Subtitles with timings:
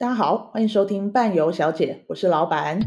[0.00, 2.80] 大家好，欢迎收听伴游小姐，我是老板。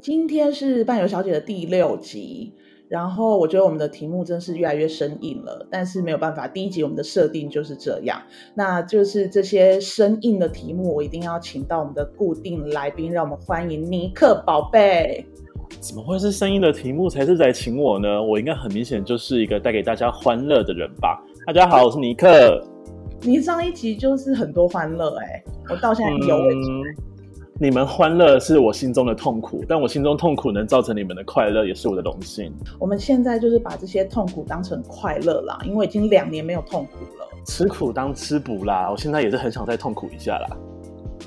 [0.00, 2.54] 今天是伴游小姐的第六集。
[2.88, 8.18] 然后我觉得我们的题目真是越来越生硬了，但是没有办法，第一集我们的设定就是这样，
[8.54, 15.26] 那就是这些生硬的题目，我一定要请到我们的固定来宾，让我们欢迎尼克宝贝。
[15.80, 18.22] 怎么会是生硬的题目才是在请我呢？
[18.22, 21.22] 我应该很明显就是一个带给大家欢乐的人吧？
[21.46, 22.64] 大家好，我是尼克。
[23.20, 26.70] 你上一集就是很多欢乐哎、欸，我到现在有为止。
[26.70, 27.07] 嗯
[27.60, 32.52] 你们欢乐是我心中的痛苦，但我心中痛苦能造成你们的快乐，也是我的荣幸。
[32.78, 37.28] 我们现在就是把这些痛苦当成快乐啦，因为已经两年没有痛苦了。
[37.44, 40.56] 吃苦当吃补啦，我现在也是很想再痛苦一下啦。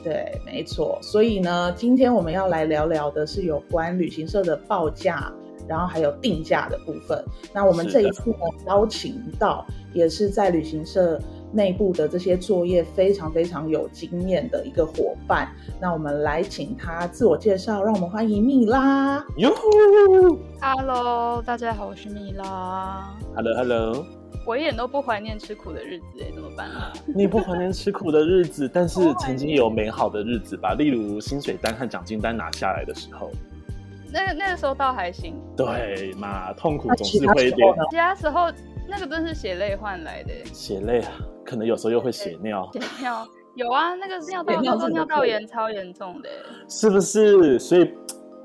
[0.01, 0.97] 对，没错。
[1.01, 5.29] 所以呢，今天我们要来聊聊的是有关旅行社的报价，
[5.67, 7.21] 然后还有定价的部分。
[7.53, 8.37] 那我们这一次呢，
[8.67, 11.19] 邀请到也是在旅行社。
[11.53, 15.49] 内部的这些作业非常非常有经验的一个伙伴，
[15.79, 19.23] 那我们来请他自我介绍，让我们欢迎蜜拉。
[19.37, 23.13] 哟呼，Hello，大家好，我是蜜拉。
[23.35, 24.05] Hello，Hello，
[24.45, 26.93] 我一点都不怀念吃苦的日子哎，怎么办啊？
[27.13, 30.73] 你不怀念吃苦的日子，但是 曾经有美好的日子吧？
[30.73, 33.29] 例如薪水单和奖金单拿下来的时候，
[34.11, 35.35] 那那个时候倒还行。
[35.57, 37.73] 对嘛，痛苦总是会一点。
[37.89, 38.49] 其他时候，
[38.87, 40.31] 那个真是血泪换来的。
[40.53, 41.11] 血泪啊。
[41.45, 46.29] 可能有时候又会血尿，血尿有啊，那个尿道尿道尿道炎超严重的，
[46.69, 47.59] 是不是？
[47.59, 47.91] 所以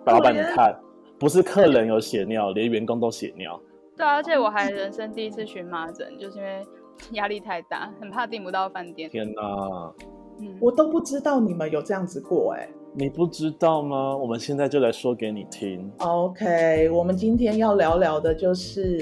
[0.05, 0.75] 老板你看，
[1.19, 3.61] 不是客人有血尿，连员工都血尿。
[3.97, 6.67] 对啊，而且我还人生第一次荨麻疹，就是因为
[7.13, 9.09] 压力太大，很怕订不到饭店。
[9.09, 9.43] 天哪，
[10.41, 14.17] 嗯，我都不知道你们有这样子过哎，你不知道吗？
[14.17, 15.91] 我们现在就来说给你听。
[15.99, 19.01] OK，我们今天要聊聊的就是。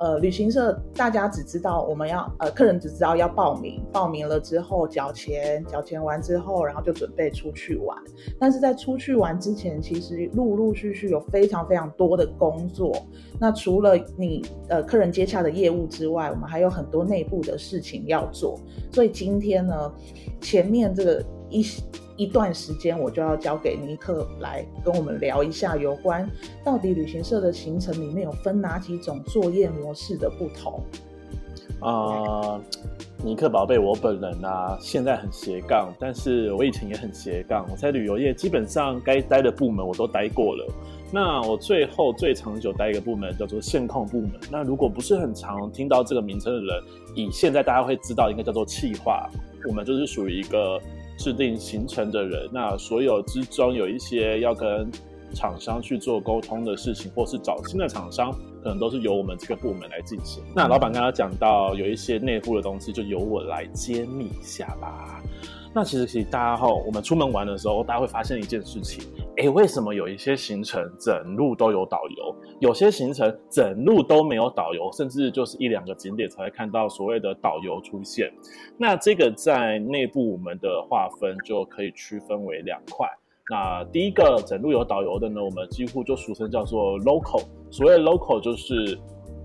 [0.00, 7.94] 呃，旅行社大家只知道我们要呃，客人只知道要报名，报名了之后缴钱，缴钱完之后，然后就准备出去玩。
[8.38, 12.96] 但是在出去玩之前，其实陆陆续续有非常非常多的工作。
[13.38, 18.58] 那除了你呃客人接洽的业务之外，我们还有很多内部的事情要做。
[18.90, 19.92] 所以今天呢，
[20.40, 21.62] 前面这个一。
[22.20, 26.28] 一段时间，我就要交给尼克来跟我们聊一下有关
[26.62, 30.84] 到底旅行社的行程里面有分哪几种作业模式的不同。
[31.80, 32.60] 啊、呃，
[33.24, 37.66] 尼克宝贝，我本人啊，现在很斜杠，但是我以前也很斜杠。
[37.70, 40.70] 我在旅游业基本上该待的部门我都待过了。
[41.10, 44.32] 那我最后最长久待一个部门叫做线控部门。
[44.52, 49.26] 那如果不是很常听到这个名称的人，以现在大家会知道应该叫做企划。
[49.66, 50.78] 我们就是属于一个。
[51.20, 54.90] 制定行程的人，那所有之中有一些要跟
[55.34, 58.32] 厂商去做沟通的事情，或是找新的厂商，
[58.62, 60.42] 可能都是由我们这个部门来进行。
[60.56, 65.22] 那老板刚刚讲到有一些内部的东西，就由我来揭秘一下吧。
[65.74, 69.04] 那其实，其实大家哈，我们出门玩的时候，大家会发现一件事情，
[69.40, 78.30] 哎，为什么有一些行程整路都有导游，有些行程整路都没有导游，甚至就是一两个景点才会看到所谓的导游出现？
[78.76, 83.08] 那这个在内部我们的划分就可以区分为两块。
[83.48, 87.42] 那第一个整路有导游的呢，我们几乎就俗称叫做 local。
[87.70, 88.98] 所谓 local 就是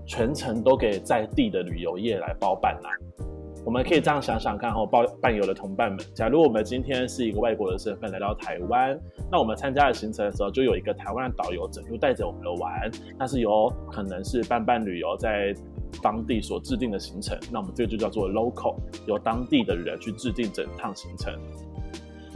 [0.04, 2.90] 全程都给在地的旅游业来包办啦。
[3.66, 8.96] 我们可以这样想想看，哈，报伴游的同伴们，假如我们今天是一个外国的身份来到台湾，
[9.28, 12.88] 那我们参加的行程的时候，就有一个台湾的导游整路带着我们的玩，
[13.18, 15.52] 那是有可能是伴伴旅游在
[16.00, 18.76] 当地所制定的行程，那我们这个就叫做 local，
[19.08, 21.34] 由当地的人去制定整趟行程。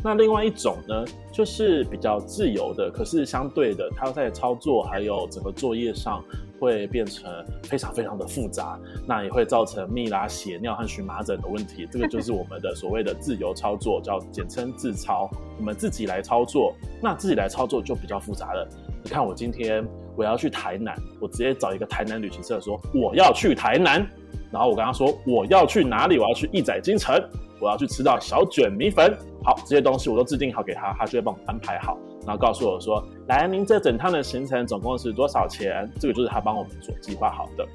[0.03, 6.25] 那另外一种呢，就是比较自由的，可是相对的，它在操作还有整个作业上
[6.59, 7.31] 会变成
[7.65, 11.87] 非常非常的复杂，那也会造成蜜拉血尿和荨麻疹的问题。
[11.91, 15.31] 这个就是我们的所谓的自由操作，叫简称自操。
[15.59, 18.67] 我们自己来操作，那自己来操作就比较复杂了。
[19.05, 19.87] 你看，我今天
[20.17, 24.07] 我要去台南，我直接找一个台南旅行社说我要去台南，
[24.51, 27.23] 然后我跟他说我要去哪里，我要去亿载金城。
[27.61, 31.97] 我要去吃到小卷米粉，好，这些东西我都制定好给他，他就会帮我安排好，
[32.27, 35.89] 然后告诉我说，来，您这整趟的行程总共是多少钱？
[36.01, 37.67] 这个就是他帮我们所计划好的。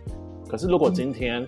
[0.50, 1.48] 可是如果今天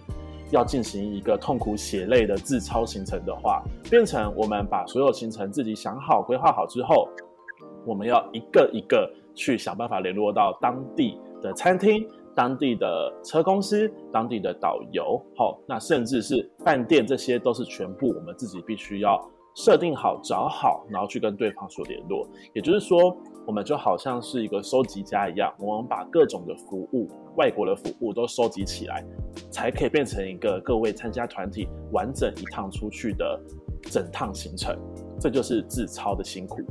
[0.51, 7.09] 要进行一个痛苦血泪的自超行程的话，变成我们把所有行程自己想好规划好之后，
[7.85, 12.07] 我们要一个一个去想办法联络到当地的餐厅。
[12.37, 19.19] 当地的车公司、当地的导游，好，那甚至是饭店，这些都是全部我们自己必须要
[19.55, 22.27] 设定好、找好，然后去跟对方所联络。
[22.53, 23.17] 也就是说，
[23.47, 29.03] 我们就好像是一个收集家一样，我们把各种的服务、外国的服务都收集起来，
[29.49, 33.41] 才可以变成一个各位参加团体完整一趟出去的
[33.89, 34.77] 整趟行程。
[35.19, 36.61] 这就是自操的辛苦。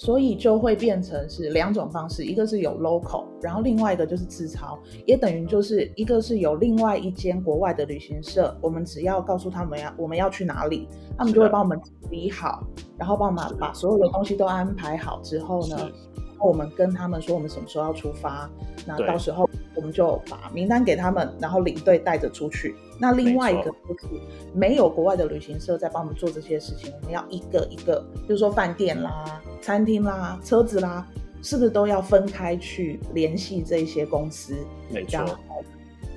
[0.00, 10.88] 所以就会变成是两种方式，一个是有 local，然后另外一个就是自超，也等于就是一个是有另外一间国外的旅行社，我们只要告诉他们要我们要去哪里，
[11.18, 12.64] 他们就会帮我们理好，
[12.96, 18.48] 然后帮我们把所有的东西都安排好之后呢，然后我们跟他们说我们什么时候要出发，
[18.86, 19.46] 那到时候
[19.76, 22.74] 我们就把名单给他们，然后领队带着出去。
[23.00, 24.08] 那另外一个就是
[24.54, 31.06] 没有国外的旅行社在帮我们做这些事情，我们要一个一个，比如说饭店啦、餐厅啦、车子啦，
[31.42, 34.54] 是不是都要分开去联系这些公司？
[34.90, 35.24] 没错，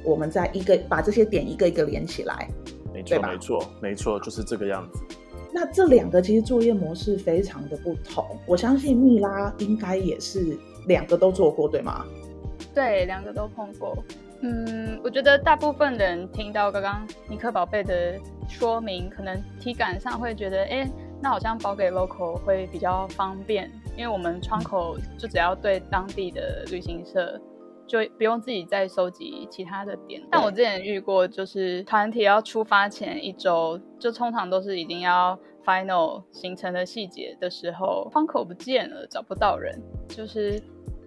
[0.04, 2.50] 我们再一个把这些点一个一个连起来。
[2.94, 5.00] 没错，没错，没错，就是这个样子。
[5.54, 10.58] 那这两个其实作业模式非常的不同，我相信蜜拉应该也是
[10.88, 12.06] 两个都做过，对吗？
[12.74, 13.96] 对，两个都碰过。
[14.46, 18.20] 嗯，我觉得大部分人听到刚刚尼克宝贝的
[18.50, 20.86] 说明，可能体感上会觉得，哎，
[21.22, 27.40] 那好像包给 local 会比较方便，因为我们窗口就只要对当地的旅行社，
[27.88, 30.22] 就不用自己再收集其他的点。
[30.30, 40.62] 但我之前遇过，就是团体要出发前一周，就通常都是已经要 final 行程的细节的时候，窗口不见了，找不到人，就是。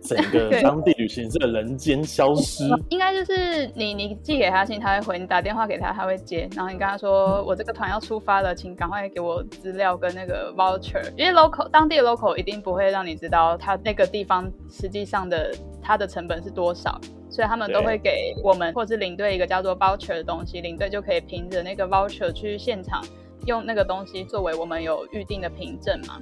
[0.06, 6.48] 整个 当地旅行社的人间消失，应该就是你你寄给他信，他会回；你打电话给他，他会接。
[6.54, 17.00] 然后你跟他说：“我这个团要出发了，请赶快给我资料跟那个 voucher。”因为 local 当地的 local 一定不会让你知道他那个地方实际上的它的成本是多少，
[17.30, 23.04] 所以他们都会给我们或者是领队一个叫做 voucher 的东西，领队就可以凭着那个 voucher 去现场
[23.46, 26.20] 用那个东西作为我们有预定的凭证嘛。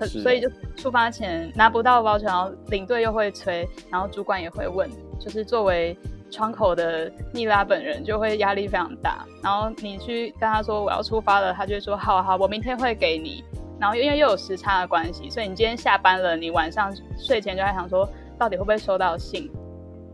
[0.00, 4.88] 所以就出发前拿不到包，然后领队又会催，然后主管也会问，
[5.20, 5.96] 就是作为
[6.30, 9.24] 窗口的蜜拉本人就会压力非常大。
[9.42, 13.44] 然后你去跟他说我要出发了，他就会说好好，我明天会给你。
[13.78, 19.50] 然后因为又有时差的关系，所以你今天下班了，你晚上睡前就在想说，到底会不会收到信？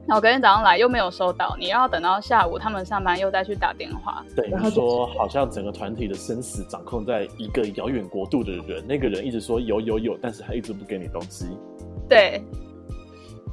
[0.08, 4.25] 然后隔天早上来又没有收到，你要等到下午他们上班又再去打电话。
[4.34, 11.44] 等于说，好像整个团体的生死掌控在一个遥远国度的人，那个人一直说有有有，但是他一直不给你东西。
[12.08, 12.43] 对，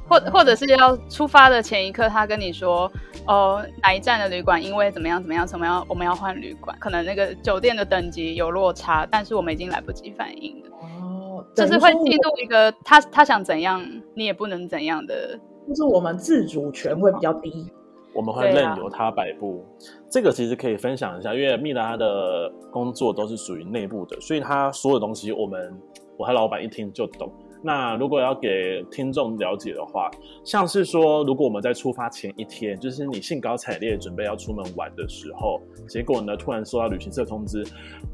[0.08, 2.90] 或或者是要出发的前一刻，他跟你说，
[3.26, 10.70] 哦，哪一站的旅馆因为怎么样怎么样，怎么样，我们要换旅馆，可能那个酒店的等级有落差，但是我们已经来不及反应了。
[11.02, 15.38] 哦，就是会记录一个他他想怎样，你也不能怎样的。
[15.66, 17.66] 就是我们自主权会比较低，
[18.14, 19.58] 我们会任由他摆布。
[19.58, 25.74] 啊、这个其实可以分享一下，因为蜜拉的工作都是属于内部的，所以他所有东西我们
[26.16, 27.30] 我和老板一听就懂。
[27.66, 30.08] 那如果要给听众了解的话，
[30.44, 37.64] 像是说，如果我们在出发前一天，就是你兴高采烈准备要出门玩的时候，结果呢，突然收到旅行社通知，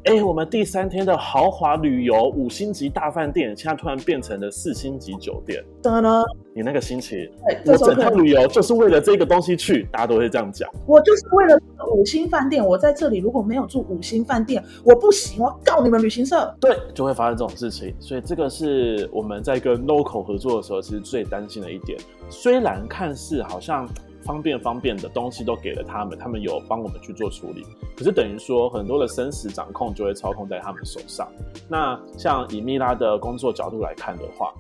[0.04, 7.30] 哎，我们第三天的豪华旅游五星级大饭店，现在突然变成了四星级酒店，当然，你那个心情，
[7.66, 11.60] 我整趟旅游就是为了这个东西去，大家都会这样讲，我就是为了
[11.94, 19.41] 五星饭店，我在这里如果没有住五星饭店，我不行，我要告你们旅行社，对，就会发生这种事情，所以这个是我们。
[19.42, 21.98] 在跟 local 合作的时候，其实最担心的一点，
[22.30, 23.88] 虽然看似好像
[24.22, 27.64] 方便方便的东西都给了他们，他们有帮我们去做处理，
[27.96, 31.28] 可是等于说很多的生死掌控就会操控在他们手上。
[31.68, 34.52] 那像以米拉的工作角度来看的话，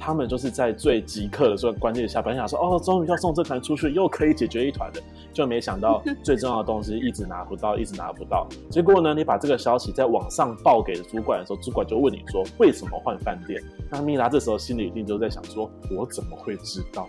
[0.00, 5.00] 他们就是在最即刻的时候，关键下，本来想说哦，终于要送这团出去，又可以解决一团的，
[5.32, 8.46] 就没想到 最重要的东西一直拿不到，一直拿不到。
[8.70, 13.62] 结果呢，你把这个消息在网上报给主管的时候，主管就问你说为什么换饭店？
[13.90, 17.08] 那蜜拉这时候心里一定就在想说，我怎么会知道？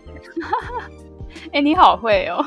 [1.51, 2.43] 哎、欸，你好会哦，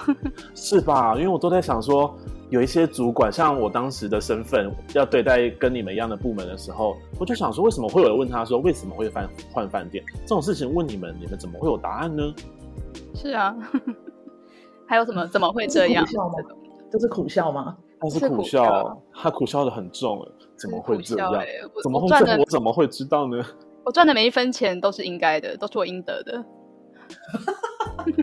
[0.55, 1.15] 是吧？
[1.15, 2.15] 因为我都在想说。
[2.53, 10.05] 有一些主管，像我当时的身份，要对待跟你们一样的部门的时候，我就想说，为什么会有人问他说，为什么会换换饭店？
[10.21, 12.23] 这种事情问你们，你们怎么会有答案呢？
[13.15, 13.57] 是啊，
[14.87, 15.27] 还有什么？
[15.29, 16.07] 怎么会这样？
[16.91, 17.75] 这是苦笑吗？
[17.99, 20.23] 他是苦笑，他苦笑的很重，
[20.59, 21.33] 怎么会这样？
[21.33, 21.47] 欸、
[21.83, 22.39] 怎么会这样？
[22.39, 23.43] 我怎么会知道呢？
[23.83, 26.45] 我赚的每一分钱都是应该的，都是我应得的。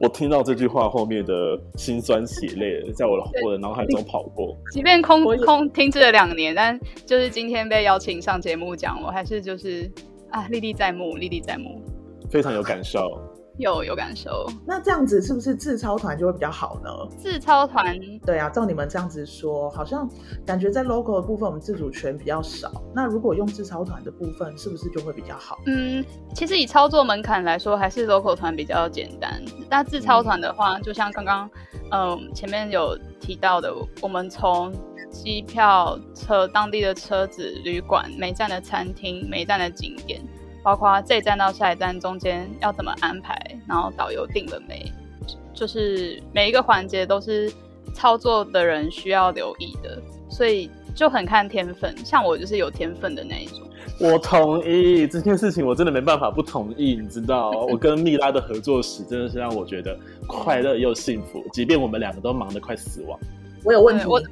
[0.00, 4.56] 我听到这句话后面的心酸血泪，在我的我的脑海中跑过。
[4.72, 9.92] 即便空空停滞了两年，但就是今天被邀请上节目讲，我还是就是
[10.30, 11.82] 啊历历在目，历历在目，
[12.30, 13.20] 非常有感受。
[13.60, 14.46] 有有感受。
[14.66, 16.90] 那这样子是不是自操团就会比较好呢？
[17.16, 20.08] 自操团，对啊，照你们这样子说，好像
[20.44, 22.70] 感觉在 local 的部分我们自主权比较少。
[22.94, 25.58] 那如果用自操团的部分，是不是就会比较好？
[25.66, 29.42] 嗯，其实以操作门槛来说，还是 local 团比较简单。
[29.68, 31.50] 那自操团的话，嗯、就像刚刚
[31.92, 34.72] 嗯前面有提到的，我们从
[35.10, 40.20] 机票、车、当地的车子、旅馆、每站的餐厅、每站的景点，
[40.62, 43.34] 包括这一站到下一站中间要怎么安排，
[43.66, 44.92] 然后导游定了没，
[45.54, 47.52] 就是每一个环节都是
[47.94, 51.94] 操作的人需要留意的，所以就很看天分。
[52.04, 53.60] 像我就是有天分的那一种。
[53.98, 56.94] 我同意这件事情，我真的没办法不同意。
[56.94, 63.18] 你知道，我跟蜜拉的合作史真的是让我觉得快乐又幸福，即便我们两个都忙得快死亡。
[63.64, 64.04] 我有问题。
[64.06, 64.22] 我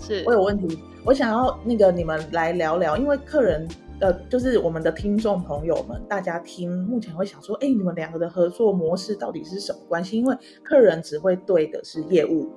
[0.00, 3.68] 是我有问题，我想要那个你们来聊聊，因为客人
[4.00, 10.16] 呃，就是我们的听众朋友们，大家听目前会想说，哎，你们两个的合作模式到底是什么关系？
[10.16, 12.50] 因为客人只会对的是业务，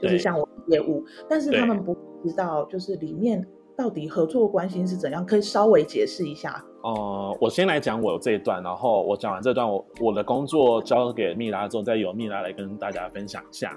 [0.00, 3.44] 就是像我业务，但是他们不知道就是里面
[3.76, 6.64] 到底合作关系是怎样，可以稍微解释一下。
[6.84, 13.76] 呃，我先来讲我这一段，然后我讲完这段，我我的工作交给蜜拉之后，再由蜜拉来跟大家分享一下。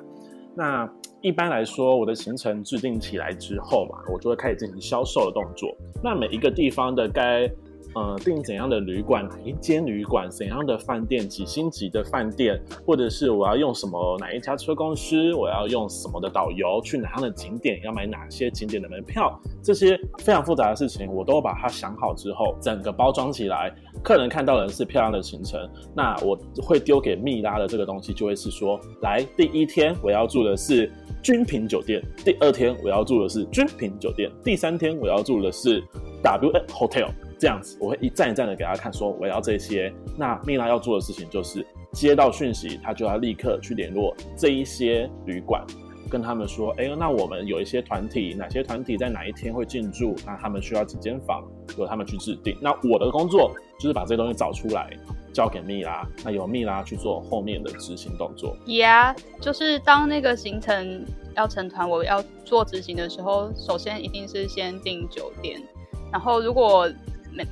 [0.55, 0.89] 那
[1.21, 5.75] 一般来说，我的行程制定起来之后嘛，我就会开始进行销售的动作。
[6.03, 7.49] 那每一个地方的该
[7.93, 23.73] 呃订怎样的旅馆，哪一间旅馆，怎样的饭店，几星级的饭店，或者是我要用什么哪一家车公司，我要用什么的导游，去哪样的景点，要买哪些景点的门票，这些非常复杂的事情，我都把它想好之后，整个包装起来。
[24.03, 25.59] 客人看到的是漂亮的行程，
[25.95, 35.83] 那我会丢给蜜拉的这个东西就会是说，来第一天我要住的是君品酒店，第二天我要住的是君品酒店，第三天我要住的是
[36.23, 37.09] WN Hotel，
[37.41, 39.91] 这样子我会一站一站的给他看，说我要这些。
[40.15, 45.65] 那蜜拉要做的事情就是接到讯息，他就要立刻去联络这一些旅馆。
[46.07, 50.13] 跟他们说，哎，那我们有一些团体，哪些团体在哪一天会进驻？
[50.23, 51.43] 那他们需要几间房，
[51.77, 52.55] 由他们去制定。
[52.61, 54.91] 那我的工作就是把这些东西找出来，
[55.33, 58.55] 交给蜜拉，那由蜜拉去做后面的执行动作。
[58.67, 61.05] Yeah，就是当那个行程
[61.35, 65.63] 要成团，我要做执行的时候，首先一定是先订酒店，
[66.11, 66.91] 然后如果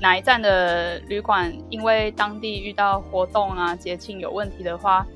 [0.00, 5.06] 哪一站的旅馆因为当地遇到活动啊、节庆有问题的话，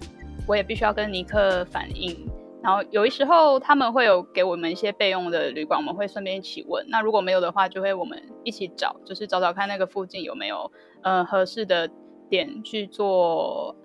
[0.46, 2.28] 我也必须要跟尼克反映。
[2.62, 6.82] 然后有一时候他们会有给我们一些备用的旅馆，我们会顺便一起问。
[6.88, 11.86] 那如果没有的话，就会我们一起找，就是找找看那个附近有没有呃合适的
[12.30, 13.76] 点去做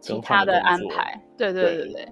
[0.00, 1.18] 其他的安排。
[1.38, 2.08] 对对对对对。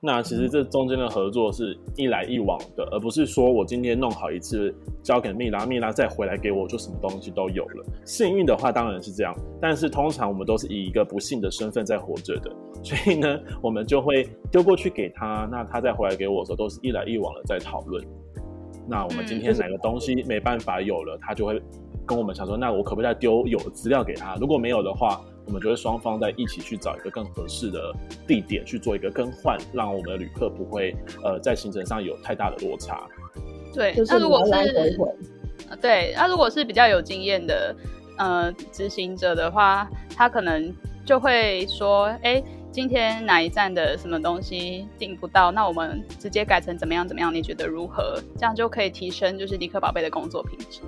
[0.00, 7.84] 那其实这中间的合作是一来一往的，而不是说我今天弄好一次交给蜜拉，蜜拉再回来给我，就什么东西都有了。
[8.04, 12.50] 幸运的话当然是这样，但是通常我们都是以一个不幸的身份在活着的，
[12.84, 18.00] 所以呢，我们就会丢过去给他，那他再回来给我的时候，都是一来一往的在讨论。
[18.86, 21.60] 那我们今天哪个东西没办法有了，他就会
[22.06, 24.36] 跟我们想说，那我可不可以再丢有资料给他？
[24.36, 25.20] 如果没有的话。
[25.48, 27.80] 我们就会双方再一起去找一个更合适的
[28.26, 33.08] 地点去做一个更换，让我们的旅客不会呃在行程上有太大的落差。
[33.72, 34.98] 对，那如果是
[35.80, 37.74] 对，那如果是比较有经验的
[38.18, 40.70] 呃执行者的话，他可能
[41.06, 45.50] 就会说：哎，今天哪一站的什么东西订不到？
[45.50, 47.34] 那我们直接改成怎么样怎么样？
[47.34, 48.22] 你觉得如何？
[48.36, 50.82] 这样就可以提升就是尼克宝贝的工作品质。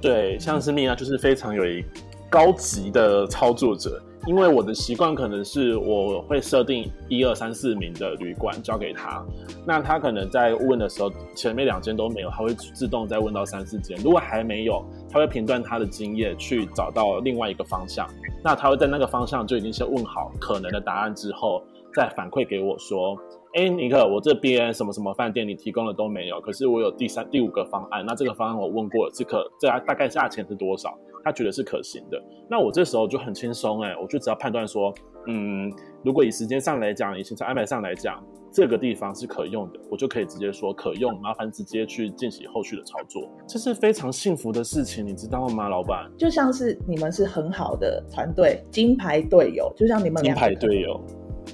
[0.00, 1.84] 对，像是蜜娜就是非常有一。
[2.30, 9.24] 高级的操作者，因为我的习惯可能是我会设定一二三四名的旅馆交给他，
[9.66, 13.96] 那他可能在问的时候，前面两间都没有，他会自动再问到三四间。
[14.02, 18.08] 如果还没有，他会评断他的经验去找到另外一个方向。
[18.42, 21.62] 那他会在那个方向就已经先问好可能的答案之后，
[21.94, 23.16] 再反馈给我说
[23.56, 28.04] ：“哎，尼克，我这边什么什么饭店你提供的都没有，可是我有第三、第五个方案。
[28.04, 30.92] 那这个方案我问过了，这个这大概价钱是多少？”
[31.24, 34.94] 他觉得是可行的，那我这时候就很轻松哎，我就只要判断说，
[35.26, 35.72] 嗯，
[36.04, 46.10] 如果以时间上来讲，以行程安排上来讲，这个地方是可用的，我就可以直接说可用，麻烦直接去进行后续的操作，这是非常幸福的事情，你知道吗，老板？
[46.18, 51.00] 就像是你们是很好的团队，金牌队友，就像你们金牌队友，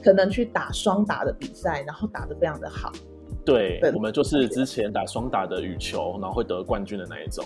[0.03, 2.91] 可能去打双打的比赛，然后打得非常的好。
[3.45, 7.45] 对，我们就是之前打双打的羽球，然后会得冠军的那一种。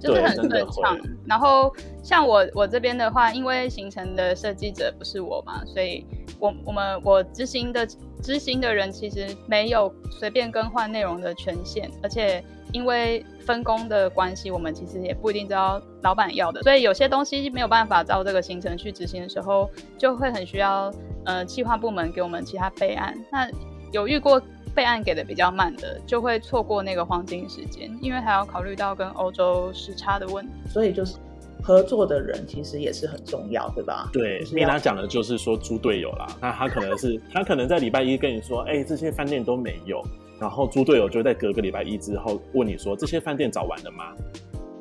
[0.00, 0.98] 就是很顺畅。
[1.26, 6.06] 然后像我我这边的话，因为行程的设计者不是我嘛，所以
[6.38, 7.86] 我我们我执行的
[8.22, 20.92] 执行的人其实没有随便更换内容的权限，而且因为分工的关系，我们其实也不一定知道老板要的，所以有些东西没有办法照这个行程去执行的时候，就会很需要
[21.24, 23.16] 呃企划部门给我们其他备案。
[23.32, 23.48] 那
[23.92, 24.42] 有遇过
[24.76, 31.16] 备案给的比较慢的，就会错过那个黄金时间，因为还要考虑到跟欧洲时差的问题，所以就是。
[31.62, 34.08] 合作的人其实也是很重要，对吧？
[34.12, 36.26] 对，米娜讲的就是说猪队友啦。
[36.40, 40.00] 那他可能是他可能在礼拜一跟你说，哎、欸，这些饭店都没有，
[40.38, 44.04] 然后猪队友就在隔个礼拜一之后问你说，这些饭店找完了吗？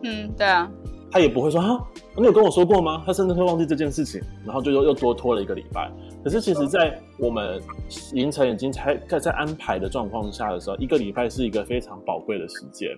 [0.04, 0.70] 嗯，对啊。
[1.10, 1.80] 他也不会说啊，
[2.16, 3.02] 你有跟我说过吗？
[3.04, 5.90] 他甚至会忘记这件事情，然后就又又多拖了一个礼拜。
[6.26, 12.90] 可是其实，在我们行程已经在在安排的状况下的时候，一个礼拜是一个非常宝贵的时间。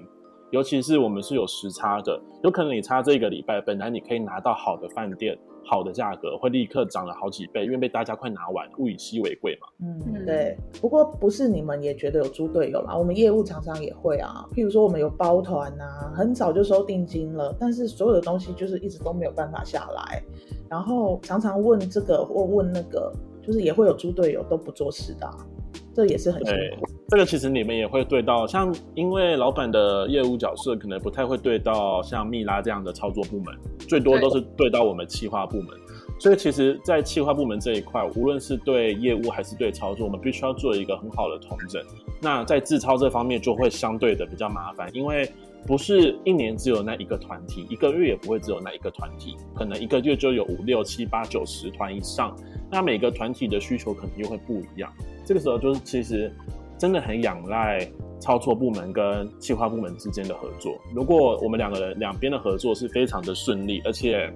[0.51, 5.38] 尤其是我们是有时差的，有可能你差这一个礼拜，本来你可以拿到好的饭店、
[5.69, 9.67] 好的价格，会立刻涨了好几倍，因为被大家快拿完，物以稀为贵嘛。
[9.81, 10.57] 嗯，对。
[10.79, 14.47] 不过不是你们也觉得有猪队友啦，我们业务常常也会啊。
[14.53, 20.24] 譬如说我们有包团啊，很早就收定金了，但是所有的东西就是一直都没有办法下来，
[20.69, 25.38] 然后常常问这个或问那个，就是也会有猪队友都不做事的啊。
[25.96, 26.86] 这也是很辛苦。
[27.10, 33.55] 这个其实你们也会对到，像因为老板的业务角色可能不太会对到像蜜拉这样的操作部门，
[33.88, 35.69] 最多都是对到我们企划部门。
[36.19, 41.81] 所以其实，在企划部门这一块，无论是对业务还是对操作，我们必须要做一个很好的统整。
[42.19, 45.31] 那在自操这方面就会相对的比较麻烦，因为
[45.67, 52.36] 不是一年只有那一个团体，一个月也不会只有那一个团体，可能一个月就有五六七八九十团以上。
[52.72, 54.91] 那每个团体的需求可能又会不一样。
[55.27, 56.31] 这个时候就是其实
[56.77, 57.86] 真的很仰赖
[58.17, 60.79] 操作部门跟企划部门之间的合作。
[60.96, 64.34] 如果我们两个人两边的合作是非常的顺利，而且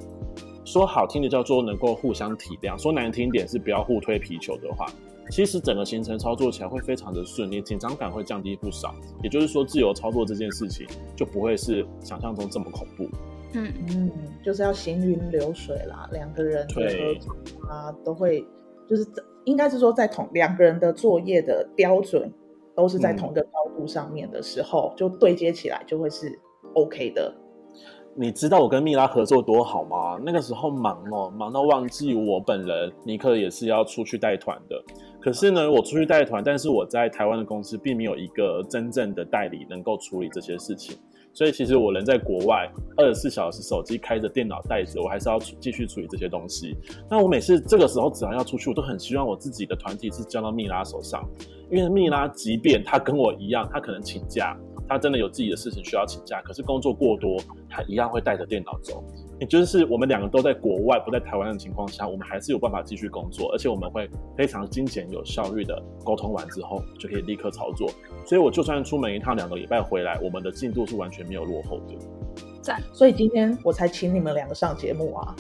[0.66, 4.86] 说好听的叫做能够互相体谅，说难听点是不要互推皮球的话，
[5.30, 8.94] 其实整个行程操作起来会非常的顺利，紧张感会降低不少。
[9.24, 13.10] 也就是说，自由操作这件事情就不会是想象中这么恐怖。
[13.54, 14.12] 嗯嗯，
[14.44, 17.34] 就是要行云流水啦，两个人的合作
[17.70, 18.46] 啊都会
[18.90, 19.08] 就是。
[19.46, 22.32] 应该是说，在同两个人的作业的标准
[22.76, 26.40] 都是在同一个高度上面的时候，嗯、就对接起来就会是
[26.74, 27.34] OK 的。
[28.14, 30.20] 你知道我跟蜜拉合作多好吗？
[30.26, 34.84] 那个时候忙哦，忙到忘记我本人尼克也是要出去带团的。
[35.22, 40.98] 可是呢，我出去带团，但是我在台湾的公司并没有一个真正的代理能够处理这些事情。
[41.34, 46.76] 所以其实我人在国外，二十四小时手机开着，电脑带着，我还是要处继续处理这些东西。
[47.10, 51.24] 那我每次这个时候只要要出去，我都很希望我自己的团体是交到蜜拉手上，
[51.72, 54.58] 因为蜜拉即便他跟我一样，他可能请假。
[54.90, 59.02] 他真的有自己的事情需要请假，可是工作过多，他一样会带着电脑走。
[59.40, 67.90] 也就是我们两个都在国外，不在台湾的情况下，我们还是有办法继续工作，而且我们会非常精简、有效率的沟通完之后，就可以立刻操作。
[68.26, 71.96] 所以我就算出门一趟，两个礼拜回来，我们的进度是完全没有落后的。
[72.62, 72.84] 赞！
[72.92, 75.34] 所以今天我才请你们两个上节目啊。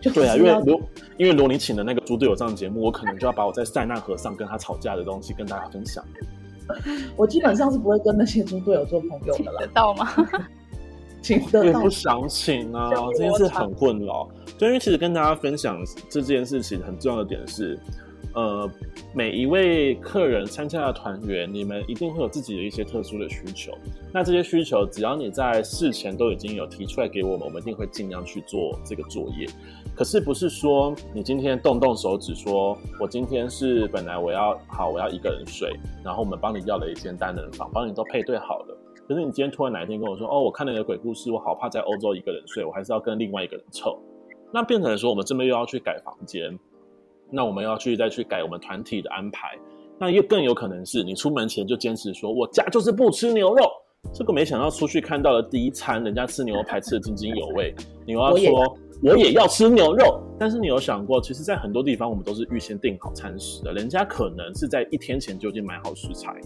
[0.00, 0.80] 就对啊，因为如
[1.18, 6.04] 因为如果你请的那个猪队友上节目，我可能就要把我在塞纳河上跟他吵架的东西跟大家分享。
[7.16, 9.34] 我基本上是不会跟那些猪队友做朋友的了。
[9.36, 10.08] 请得到吗？
[11.22, 11.80] 请得到？
[11.80, 14.28] 不想请啊， 这件事很困扰。
[14.58, 17.78] 对，因为其实跟大家分享这件事情很重要的点是，
[18.34, 18.68] 呃，
[19.14, 23.72] 每一位客人参加的团员，你们一定会有自己的一些特殊的需求。
[24.12, 29.46] 那这些需求，只要你在事前都已经有提出来给我们，我们一定会尽量去做这个作业。
[29.94, 35.70] 可是不是说你今天动动手指说，我今天是本来我要好，我要一个人睡，
[36.04, 38.76] 然后我们帮你要了一间单人房，帮你都配对好了。
[39.10, 43.98] 可是你今天突然哪一天跟我说，哦，我看了一个鬼故事，我好怕在欧洲一个人睡，我还是要跟另外一个人凑。
[44.52, 46.56] 那变成说我们这边又要去改房间，
[47.28, 49.58] 那我们要去再去改我们团体的安排。
[49.98, 53.64] 那又更有可能是你出门前就坚持说我家就是不吃牛肉，
[54.14, 57.74] 这个没想到出去看到了第一餐，人家吃牛排吃的津津有味，
[58.06, 58.76] 你又要说。
[59.02, 66.38] 我也要吃牛肉，但是你有想过，其实，在很多地方我们都是预先订好餐食的，人家可能是在一天前就已经买好食材。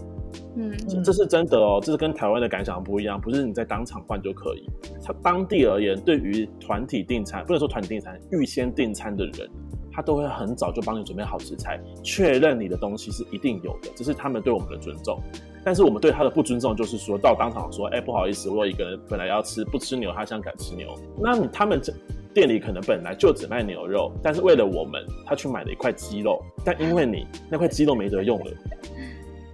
[0.55, 4.69] 嗯，这是真的哦，这是跟台湾的感想不一样，不是你在当场换就可以。
[5.03, 9.49] 他当地而言，对于团体订餐，不能说团体订餐，预先订餐的人，
[9.91, 15.19] 他都会很早就帮你准备好食材，确认你的东西是一定有的，这是他们对我们的尊重。
[15.63, 21.93] 但是我们对他的不尊重，就是说到当场说，哎，不好意思，我有一个人本来要吃不吃牛，他想改吃牛，那你他们这。
[22.35, 26.43] 店里可能本来就只卖牛肉，但是为了我们，他去买了一块鸡肉。
[26.65, 28.51] 但因为你那块鸡肉没得用了，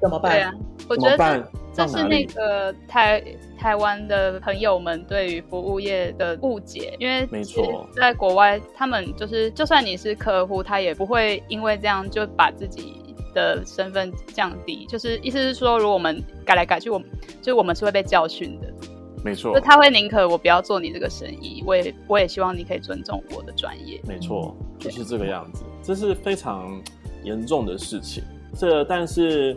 [0.02, 0.34] 怎么办？
[0.34, 0.54] 对啊，
[0.90, 3.24] 我觉得这是那个台
[3.58, 17.08] 台湾的朋友们对于服务业的误解，因为没错，在国外他们就是，就算你是客户，他也不会因为这样就把自己的身份降低，就是意思是说，如果我们改来改去，我们
[17.42, 18.68] 就是我们是会被教训的。
[19.24, 24.02] 没错，就他会宁可我不要做你这个生意，我也我也希望你可以尊重我的专业。
[24.08, 26.82] 没错，就是这个样子，这是非常
[27.24, 28.24] 严重的事情。
[28.58, 29.56] 这但是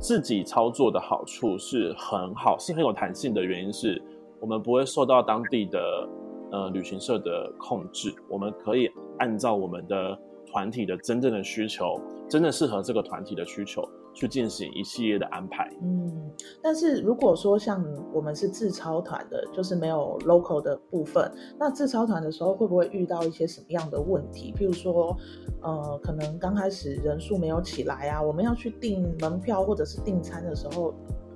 [0.00, 4.02] 自己操作的好处是很好，是很有弹性的原因是，
[4.40, 6.08] 我们不会受到当地的
[6.50, 13.88] 呃旅行社的控制，我们可以按照我们的团体的真正的需求，真正适合这个团体的需求。
[14.14, 15.70] 去进行一系列的安排。
[15.82, 16.30] 嗯，
[16.62, 24.52] 但是如果说像我们是自超团的，就是没有 local 的部分，那自超团的时候会不会遇到一些什么样的问题？
[24.56, 25.16] 譬如说，
[25.60, 30.94] 呃，可能刚开始人数没有起来啊，我们要去订门票或者是订餐的时候。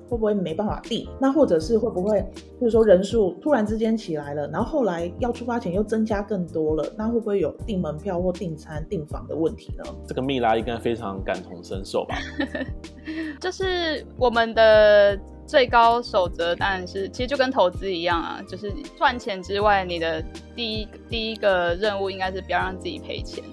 [0.08, 1.08] 会不会没办法订？
[1.20, 2.24] 那或者是会不会，
[2.60, 9.84] 就是说人数突然之间起来了，然后后来要出发前又增加更多了，那会不会有订门票或订餐、订房的问题呢？
[10.06, 12.16] 这个蜜拉应该非常感同身受吧？
[13.40, 20.22] 就是我们的最高守则当然是，其实就跟投资一样啊，就是赚钱之外，你的
[20.54, 23.44] 第一第一个任务应该是不要让自己赔钱。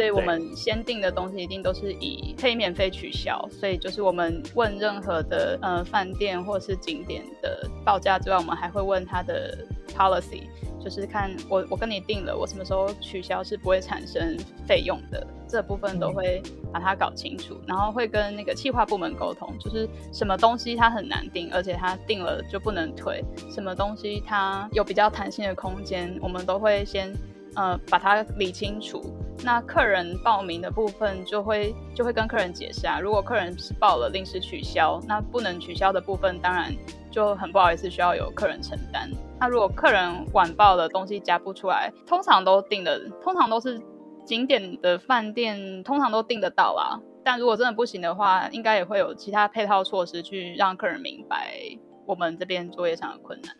[0.00, 9.58] 所以我们先订的东西一定都是以可以免费取消，所以就是我们问任何的呃饭店或是景点的报价之外，我们还会问他的
[9.94, 10.44] policy，
[10.82, 27.12] 就是看我我跟你订了，我什么时候取消是不会产生费用的，这部分都会把它搞清楚，然后会跟那个企划部门沟通，就是什么东西它很难订，而且它订了就不能退，什么东西它有比较弹性的空间，我们都会先。
[27.56, 29.02] 呃，把它理清楚。
[29.42, 33.00] 那客人报名的部分就会就会跟客人解释啊。
[33.00, 36.74] 如果客人是报了临时取消，那不能取消的部分当然
[37.10, 39.08] 就很不好意思，需要有客人承担。
[39.38, 43.80] 那如果客人晚报的东西加不出来，通常都订的，通常都是
[44.24, 47.00] 景点的饭店，通常都订得到啦。
[47.24, 51.54] 但如果真的不行的话，应该也会有其他配套措施去让客人明白
[52.06, 53.56] 我们这边作业上的困难。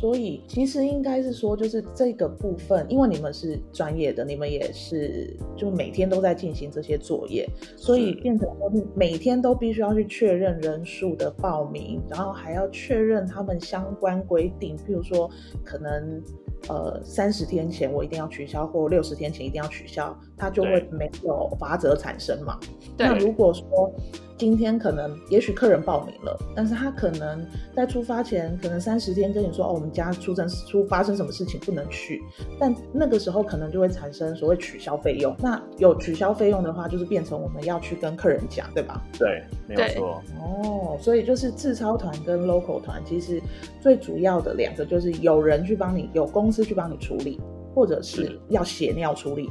[0.00, 15.30] 所以其实应该是说，就是这个部分，因为你们是专业的，你们也是就每天都在进行这些作业，所以变成说每天都必须要去确认人数的报名，然后还要确认他们相关规定，譬如说
[15.62, 16.22] 可能
[16.70, 22.58] 呃三十天前我一定要取消，或六十天前一定要取消，它就会没有罚则产生嘛。
[22.96, 23.06] 对。
[23.06, 23.92] 那如果说
[24.40, 32.22] 今天可能，也许客人报名了，但是他可能在出发前，可能三十天跟你说，哦，我们家出生出发生什么事情不能去，
[32.58, 35.36] 但那个时候可能就会产生所谓取消费用。
[35.40, 39.04] 那有取消费用的话，就是变成我们要去跟客人讲，对吧？
[39.18, 40.22] 对，没有错。
[40.38, 43.42] 哦，所以就是自超团跟 local 团，其实
[43.78, 47.38] 最主要的两个就是有人去帮你，有公司去帮你处理，
[47.74, 49.50] 或者是要血尿处理。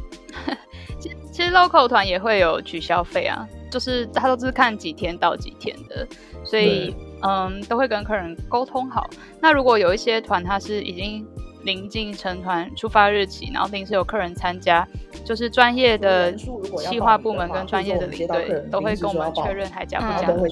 [1.00, 3.48] 其实其实 local 团也会有取消费啊。
[3.70, 6.08] 就是他都是看几天到几天的，
[6.44, 9.10] 所以嗯，都会跟客人沟通好。
[9.42, 11.28] 那如果有一些团，他是已经
[11.64, 14.88] 临近成团出发日期，然后临时有客人参加，
[15.24, 20.50] 就是专业的企划部门跟专业的领队都会跟我们确认还加不加，都会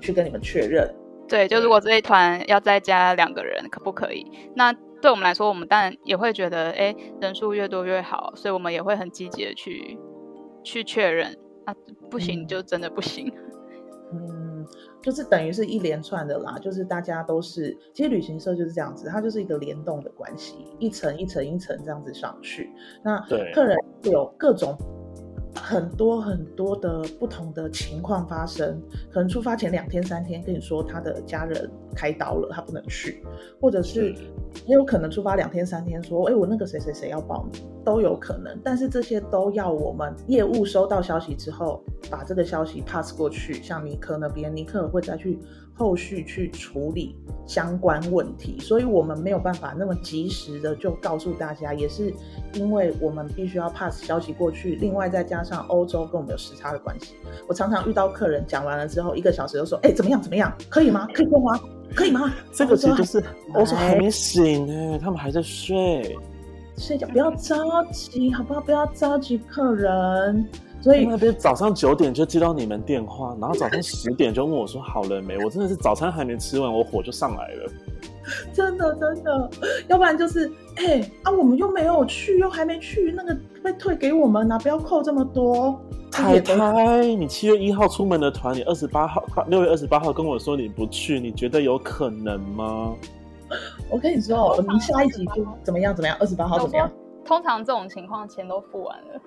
[0.00, 0.92] 去跟你们确认。
[1.28, 4.26] 对，就如果这一团要再加两个人，可不可以？
[4.56, 9.96] 那对我们来说，我们当然也会觉得，哎，人数越多越好，所以我们也会很积极的去
[10.64, 11.34] 去确认。
[11.64, 11.74] 啊，
[12.10, 13.32] 不行就真的不行。
[14.12, 14.66] 嗯，
[15.02, 22.70] 就是等于是一连串的啦，就是大家都是，其实旅行社就是这样子，它就是一个联动的关系，一层一层一层这样子上去。
[23.04, 23.18] 那
[23.54, 24.76] 客人有各种。
[25.52, 33.22] 很多很多的不同的情况发生，可能出发前两天三天跟你说他的家人开刀了，他不能去，
[33.60, 34.14] 或者是
[34.66, 38.58] 也有可能出发两天三天说，哎，我那个谁谁谁要报名，都有可能。
[38.62, 45.38] 但是这些都要我们业务收到消息之后，把这个消息 pass 过去，像尼克那边，尼克会再去。
[45.72, 52.12] 后续去处理相关问题，所以我们没有办法那么及时的就告诉大家，也是
[52.52, 54.74] 因为我们必须要 pass 消息过去。
[54.74, 57.14] 另外再加上欧洲跟我们有时差的关系，
[57.48, 60.20] 我常常遇到客人讲完了之后，一个小时就说：“哎，怎么样？
[60.20, 60.54] 怎么样？
[60.68, 61.08] 可以吗？
[61.14, 61.58] 可以用吗？
[61.94, 63.24] 可以吗？”这个其实就是
[63.54, 66.16] 我说还没醒呢，他们还在睡，
[66.76, 68.60] 睡觉不要着急，好不好？
[68.60, 70.46] 不要着急，客人。
[70.82, 75.36] 所以那边早上九点就接到你们电话，然后早上十点就问我说好了没？
[75.44, 77.72] 我真的是早餐还没吃完，我火就上来了。
[78.52, 79.50] 真的真的，
[79.88, 85.80] 要不然就是哎、欸、啊，我们又没有去，又还没去，那个被退给我们啊，不要扣这么多。
[86.12, 92.94] 太太，你七月一号出门的团，你二十八号六月二十八号跟我说你不去，你觉得有可能吗？
[93.88, 96.90] 我跟你说，我们下一集就怎么样怎么样，二十八号怎么样？
[97.24, 99.20] 通常这种情况钱都付完了。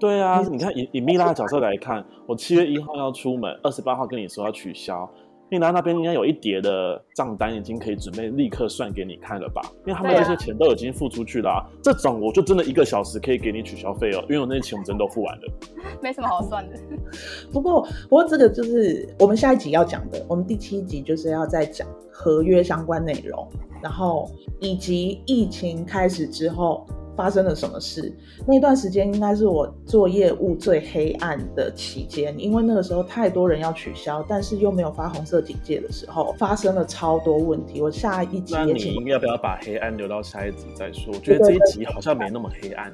[0.00, 5.08] 对啊，你看以以蜜拉的角色来看，我七月一号要出门，二十八号跟你说要取消。
[5.52, 9.60] 蜜拉那边应该有一叠的账单，已经可以准备立刻算给你看了吧？
[9.84, 15.52] 因为他们这些钱都已经付出去了，啊，这种我就真的一个小时可以给你取消费哦，因为我那些钱我真的都付完了，
[16.02, 16.76] 没什么好算的。
[17.52, 23.46] 不过，不过这个就是我们下一集要讲的，我们第七集就是要再讲合约相关内容，
[23.82, 26.86] 然后以及疫情开始之后。
[27.16, 28.12] 发生了什么事？
[28.46, 37.80] 那段时间应该是我做业务最黑暗的期间，因为那个时候太多人要取消，但是又没有发红色警戒的时候，发生了超多问题。
[37.80, 41.12] 我下一集也请，那你要不要把黑暗留到下一集再说？
[41.12, 42.92] 我觉得这一集好像没那么黑暗。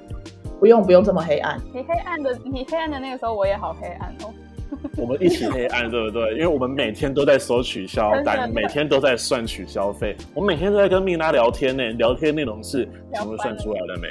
[0.58, 1.60] 不用不用这么黑暗。
[1.72, 4.34] 你黑暗的，你黑暗的那个时候，我也好黑暗哦。
[4.96, 6.32] 我们一起黑暗，对不对？
[6.32, 10.16] 因为我们每天都在收取消单，每天都在算取消费。
[10.34, 14.08] 我每天都在跟蜜拉聊天呢，聊天内容是全部算出来了没？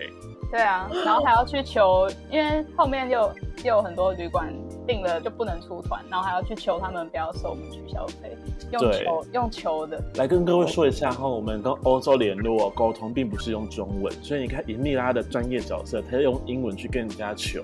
[0.49, 3.19] 对啊，然后还要去求，因为后面又
[3.63, 4.51] 又有很多旅馆
[4.87, 8.37] 订了就不能出团，然后还要去求他们不要收我们取消费，
[8.71, 10.01] 用求用求的。
[10.15, 17.61] 来跟各位说一下哈，我们跟欧洲联络沟通，并不是用中文，所以你看以蜜拉的专业角色，他要用英文去跟人家求。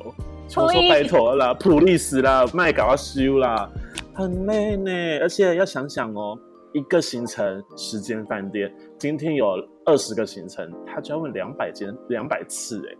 [0.49, 3.69] 求说拜托啦，普利斯啦，麦搞要修啦，
[4.13, 4.91] 很累呢。
[5.21, 6.37] 而且要想想哦，
[6.73, 9.55] 一个行程十间饭店，今天有
[9.85, 12.95] 二十个行程，他就要问两百间两百次哎。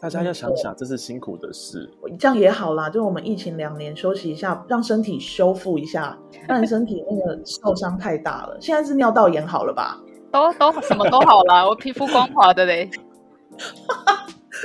[0.00, 1.90] 大家要想想，这是辛苦的事。
[2.18, 8.56] 这样也好啦，就我们疫情两年休息一下，让身体修复一下， 不然身体那个受伤太大了。
[8.60, 9.98] 现在是尿道炎好了吧？
[10.30, 12.90] 都都什么都好了， 我皮肤光滑的嘞。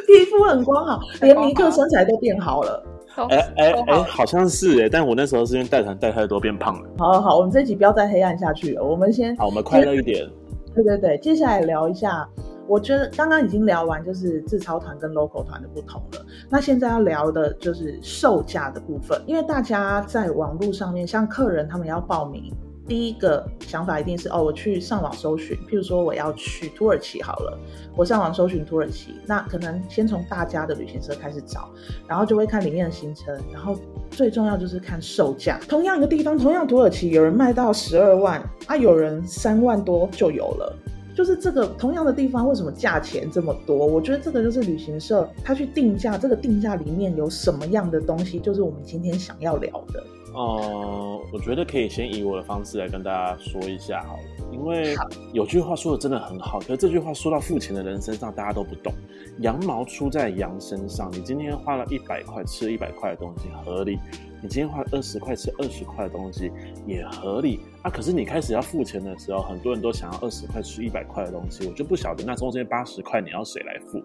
[0.08, 2.84] 皮肤很光好，连尼克身材都变好了。
[3.30, 6.90] 哎哎哎，好像是哎、欸，但我那时候是因为带团带太多变胖了。
[6.98, 10.28] 好好好，我们这集不要再黑暗下去了，我们先好，我们快乐一点。
[10.74, 12.28] 对对对，接下来聊一下，
[12.72, 22.50] 我觉得刚刚已经聊完就是自超团跟 local 团的不同了，那现在要聊的就是售价的部分，因为大家在网络上面，像客人他们要报名。
[22.88, 27.60] 第一个想法一定是哦，我去上网搜寻，譬如说我要去土耳其好了，
[27.94, 31.70] 我上网搜寻土耳其，那可能先从大家的旅行社开始找，
[32.08, 33.78] 然后就会看里面的行程，然后
[34.10, 35.60] 最重要就是看售价。
[35.68, 40.76] 同样一个地方，同样土耳其，有人卖到十二万，啊，有人三万多就有了，
[41.22, 43.86] 就是这个同样的地方为什么价钱这么多？
[43.86, 50.04] 我觉得这个就是旅行社他去定价，这个定价里面有什么样的东西，就是我们今天想要聊的。
[50.34, 54.96] 呃，我觉得可以先以我的方式来跟大家说一下好了，因为
[55.34, 58.94] 有句话说的真的很好，可是这句话说到付钱的人身上，大家都不懂。
[59.40, 64.00] 羊毛出在羊身上，你今天花了一百块吃了一百块的东西合理，
[64.42, 66.52] 你今天花了二十块吃二十块的东西
[66.86, 67.90] 也合理啊。
[67.90, 74.02] 可是你开始要付钱的时候，很多人都想要二十块吃一百块的东西，我就不晓得那中间八十块你要谁来付？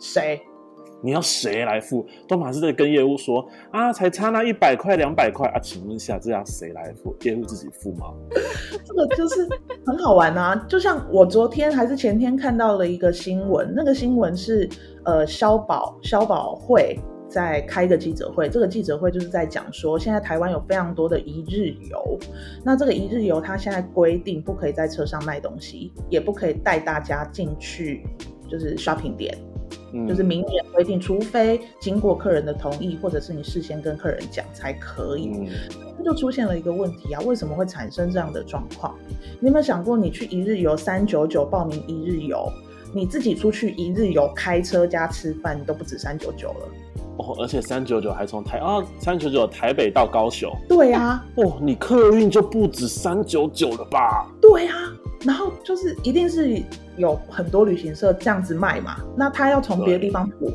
[0.00, 0.40] 谁？
[1.02, 2.06] 你要谁来付？
[2.28, 7.16] 都马是在跟业务说啊，才差那一百块两百块啊，请问一下，这要谁来付？
[7.22, 8.12] 业务自己付吗？
[8.84, 9.48] 这个就是
[9.86, 10.54] 很好玩啊！
[10.68, 14.68] 就像我昨天还是前天看到了一个新闻，那个新闻是
[15.04, 22.18] 呃，消保消保会在开一个记者会，这个记者会就是在讲说，现在台湾有非常多的一日游，
[22.64, 28.04] 那这个一日游它现在规定不可以在车上卖东西，也不可以带大家进去，
[28.48, 29.36] 就是 shopping 点。
[30.08, 35.48] 就是明年规定，除非经过客人的同意，或者是你事先跟客人讲才可以。
[35.98, 38.94] 那、嗯、就出现了一个问题啊，为什么会产生这样的状况？
[39.40, 42.50] 你有没有想过，你去一日游三九九报名一日游，
[42.94, 46.68] 你自己出去一日游开车加吃饭，你都不止三九九了。
[47.18, 50.50] 哦，而且三九九还从台啊三九九台北到高雄。
[50.68, 54.30] 对啊，哦，你客运就不止三九九了吧？
[54.40, 54.74] 对啊。
[55.24, 56.62] 然后就是一定是
[56.96, 60.50] 有很多旅行社这样子卖嘛，那他要从别的地方补，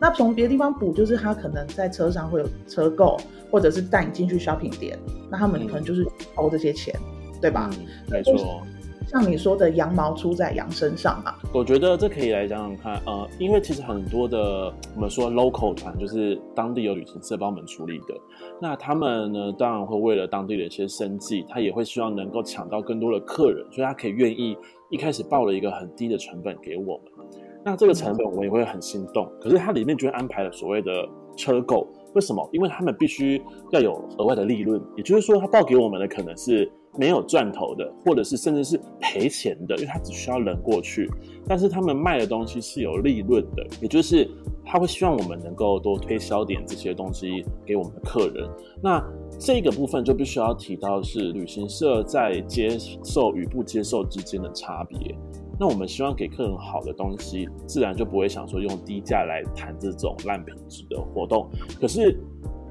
[0.00, 3.16] 那从别的地方补就是他可能在车上会有车购，
[3.50, 4.98] 或者是带你进去 shopping 店，
[5.30, 7.70] 那他们可能就是偷这些钱，嗯、对吧？
[7.78, 8.62] 嗯、没错。
[9.10, 18.14] 像你说的羊毛出在羊身上啊，我觉得这可以来讲讲看，呃，因为其实很多的我们说 local 团就是当地有旅行社帮我们处理的，
[18.60, 24.54] 那他们呢当然会为了当地的一些生计，他也会希望能够抢到更多的客人，所以他可以愿意
[24.90, 27.26] 一开始报了一个很低的成本给我们，
[27.64, 30.92] 那这个成本我也会很心动，可是它里面就会安排了所谓的
[31.34, 32.46] 车购，为什么？
[32.52, 36.70] 因为他们必须要有额外的利润，也就是说他报给我们的可能是。
[36.96, 41.10] 没有赚头的，或者是甚至是赔钱的，因为他只需要人过去，
[41.46, 44.28] 但是他们卖的东西是有利润的，也就是
[44.64, 48.48] 他会希望我们能够多推销点这些东西给我们的客人。
[48.82, 49.04] 那
[49.38, 55.16] 这个部分就必须要提到是旅行社在接受与不接受之间的差别。
[55.60, 61.48] 那我们希望给客人好的东西，自然就不会想说用低价来谈这种烂品质的活动。
[61.80, 62.18] 可是。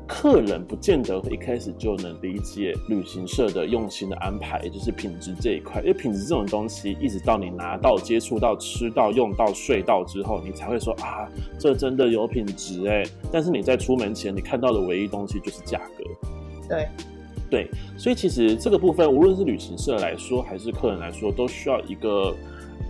[0.08, 5.82] 客人不见得会一开始就能理解旅行社的用心的安排，也就是品质这一块。
[5.82, 11.28] 因为品质这种东西，一直到你拿到、接触到、吃到、用到、睡到之后，你才会说啊，
[11.60, 13.04] 这真的有品质哎。
[13.32, 16.04] 但是你在出门前，你看到的唯一东西就是价格。
[16.70, 16.88] 对，
[17.50, 22.34] 对，所以其实这个部分，无论是旅行社来说，还是客人来说，都需要一个。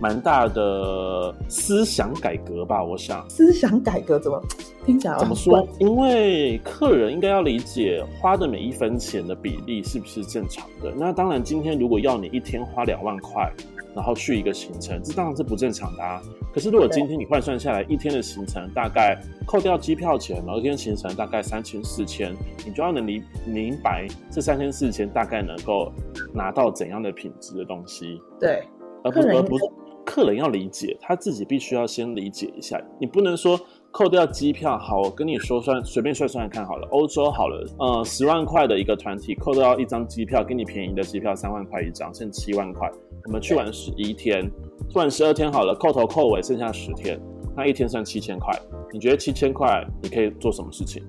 [0.00, 3.28] 蛮大的思想改革吧，我想。
[3.28, 4.42] 思想改革怎么
[4.84, 5.18] 听起来？
[5.18, 5.66] 怎么说？
[5.78, 10.92] 因为客人应该要理解花的每一分钱的比例是不是正常的。
[10.96, 13.52] 那当然，今天如果要你一天花两万块，
[13.94, 16.22] 然后去一个行程，这当然是不正常的啊。
[16.54, 25.92] 可是如果今天你换算下来，一天的行程大概扣掉机票钱，然后一天行程大概三千四千，你就要能理明白这三千四千大概能够
[26.32, 28.20] 拿到怎样的品质的东西。
[28.40, 28.62] 对，
[29.04, 29.64] 而不是而不是。
[30.04, 32.82] 客人要理解，他自己必须要先理解一下。
[32.98, 36.88] 你不能说扣掉机票，好，我跟你说算，随便算算看好了。
[36.90, 42.90] 欧洲好了，呃，十万块的一个团体，扣掉一张机票，给你便宜的机票三万块一张，剩七万块。
[43.26, 44.50] 我们去玩十一天，
[44.88, 47.20] 去玩十二天好了，扣头扣尾剩下十天，
[47.54, 48.50] 那一天算七千块。
[48.90, 51.02] 你觉得七千块你可以做什么事情？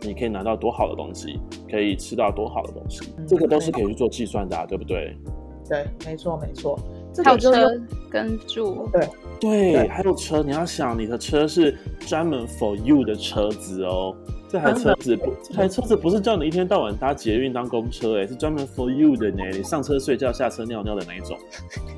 [0.00, 1.38] 你可以拿到多好的东西？
[1.70, 3.02] 可以吃到多好的东西？
[3.28, 5.14] 这个都是可以去做计算的啊，对不对？
[5.68, 6.78] 对，没错，没错。
[7.22, 9.08] 还有车跟住，对
[9.40, 10.42] 对，还有车。
[10.42, 14.14] 你要想，你的车是专门 for you 的车子哦。
[14.48, 19.42] 这台车子不，这台车子不是叫你一天到晚搭捷运当公车，哎，是专门 for you 的呢。
[19.52, 21.36] 你上车睡觉，下车尿尿的那一种。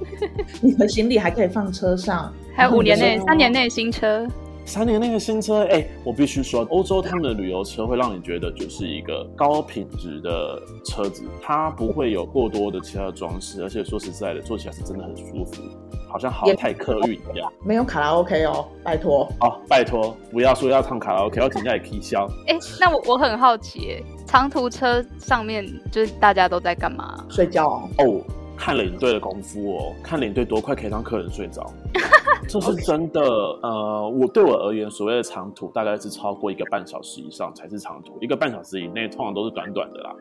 [0.63, 4.27] 你的行李还可以放车上，还有五年内、 三年内新车。
[4.69, 15.63] 三年那个新车，哎、欸，我必须说，欧洲他们的旅游车会让你觉得就是一个高品质的车子，它不会有过多的其他的装饰，而且说实在的，坐起来是真的很舒服，
[16.07, 17.51] 好像好泰客运一样。
[17.65, 19.27] 没有卡拉 OK 哦，拜托。
[19.41, 22.29] 哦，拜托，不要说要唱卡拉 OK，要停下来可以消。
[22.47, 27.25] 哎、欸，那我我很好奇，长途车上面就是大家都在干嘛？
[27.31, 27.89] 睡觉哦。
[27.97, 28.21] Oh.
[28.59, 31.73] 看领队的功夫哦，看领队多快可以让客人睡着，
[32.49, 33.23] 这是真的。
[33.62, 40.14] 呃，我对我而言，所谓的长途大概是超过一个半小时以上才是长途，一个半小时以内通常都是短短的啦。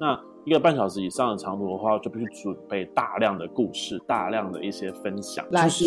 [0.00, 5.86] 那一个半小时以上的长途的话，就必须准备大量的故事，大量的一些分享，就是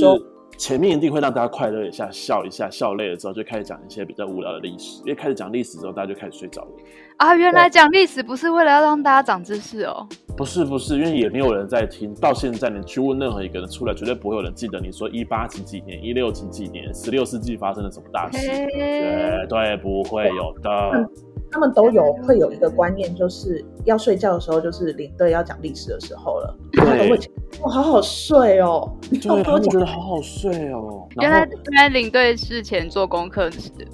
[0.58, 6.70] 前面一定会让大家快乐一下，笑一下，笑累了之后就开始讲一些比较无聊的历史，因为开始讲历史之后，大家就开始睡着了。
[7.18, 10.08] 啊，原来讲历史不是为了要让大家长知识哦。
[10.36, 12.14] 不是不是，因为也没有人在听。
[12.16, 21.10] 到现在，你去问任何一个人出来，绝对不会有人记得你说一八几几年、一六几几年、十六世纪发生了什么大事，绝对不会有的。
[21.52, 26.58] 他们都有会有一个观念，就是要睡觉的时候，就是领队要讲历史的时候了。
[26.72, 27.32] 对，他都会讲，
[27.62, 28.98] 哇，好好睡哦。
[29.10, 31.08] 对， 他们觉得好好睡哦。
[31.22, 31.40] 原来
[31.72, 33.50] 原来领队事前做功课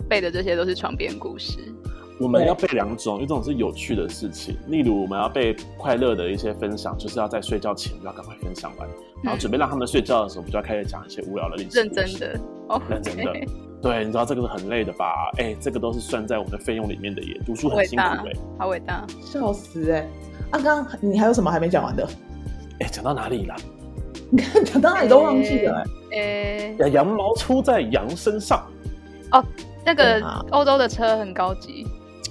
[0.09, 1.59] 背的这些都是床边故事。
[2.19, 8.87] 我们要背两种，一种是有趣的事情，例如我们要背快乐的一些分享，就是要在睡觉前要赶快分享完，
[9.23, 11.79] 然后准备让他们睡觉的时候，我们就要开始讲一些无聊的历史。
[11.79, 12.39] 认真的，
[12.69, 13.33] 哦，认真的，
[13.83, 15.29] 对，你知道这个是很累的吧？
[15.37, 17.37] 哎、欸，这个都是算在我们的费用里面的耶。
[17.45, 20.07] 读书很辛苦哎，好伟大，笑死哎！
[20.51, 22.07] 啊，刚刚你还有什么还没讲完的？
[22.79, 23.55] 哎、欸，讲到哪里了？
[24.31, 26.75] 你 看讲到哪里都忘记了哎。
[26.79, 28.65] 哎，羊毛出在羊身上。
[29.33, 29.43] 哦，
[29.85, 31.85] 那个欧洲的车很高级。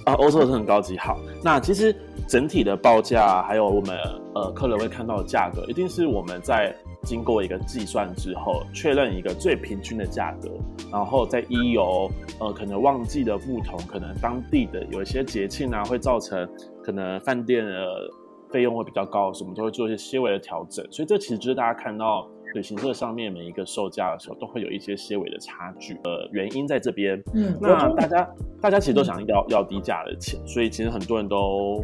[0.05, 0.97] 啊，欧洲的车很高级。
[0.97, 1.95] 好，那其实
[2.27, 3.95] 整体的报价，还有我们
[4.33, 10.49] 呃客人会看到的价格，一定是我们在经过一个计算之后，确认一个最平均的价格，
[10.91, 16.49] 然后再依由呃可能旺季的不同，可能当地的有一些节庆啊，会造成
[16.83, 18.09] 可能饭店的
[18.51, 20.85] 费用会比较高，所以我们都会做一些些微的调整。
[20.91, 22.27] 所以这其实就是大家看到。
[22.53, 25.95] 旅行社上面每一个售价的时候，都会有一些些微的差距。
[26.03, 27.19] 呃，原因在这边。
[27.33, 28.29] 嗯，那大家
[28.61, 31.81] 大家其实都想要要低价的钱，所以其实很多人都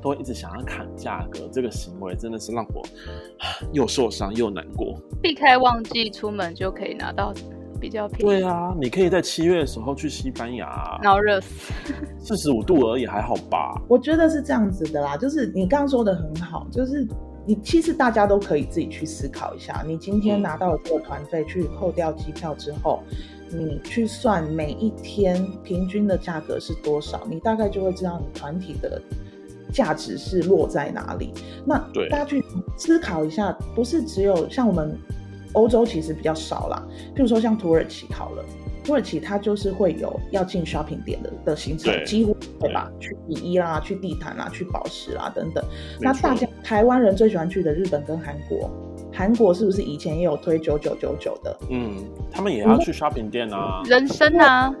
[0.00, 1.48] 都会一直想要砍价格。
[1.52, 2.82] 这个行为真的是让我
[3.72, 5.00] 又受伤又难过。
[5.22, 7.32] 避开旺季出门就可以拿到
[7.80, 8.24] 比较便宜。
[8.24, 11.72] 对啊，你可以在七月的时候去西班牙，然后热死，
[12.18, 13.80] 四十五度而已，还好吧？
[13.88, 17.06] 我觉得是这样子的啦，就是你刚刚说的很好，就是。
[17.46, 23.02] 你其实大家都可以自己去思考一下，你今天拿到了这个团费，去扣掉机票之后，
[23.50, 29.00] 你去算每一天平均的价格是多少，你大概就会知道你团体的
[29.72, 31.32] 价值是落在哪里。
[31.64, 31.78] 那
[32.10, 32.44] 大家去
[32.76, 34.96] 思考一下，不是只有像我们
[35.52, 36.82] 欧洲其实比较少啦，
[37.14, 38.44] 譬如说像土耳其好了。
[38.84, 42.90] 土耳其它就是会有要进 shopping 点的的行程，几乎对吧？
[42.98, 45.62] 去第一啦，去地毯啦，去宝石啦等等。
[46.00, 48.70] 那大家台湾人最喜欢去的日本跟韩国，
[49.12, 51.54] 韩国是不是以前也有推九九九九的？
[51.68, 51.98] 嗯，
[52.30, 54.74] 他们也要去 shopping 店啊，人参啊，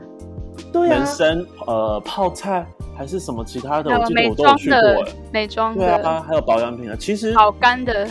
[0.72, 2.66] 对啊，人参呃泡菜
[2.98, 5.12] 还是什么其他的，我记得美我都有去过妆的哎。
[5.32, 6.96] 美妆对啊，的，还有保养品啊。
[6.98, 8.08] 其实好干的，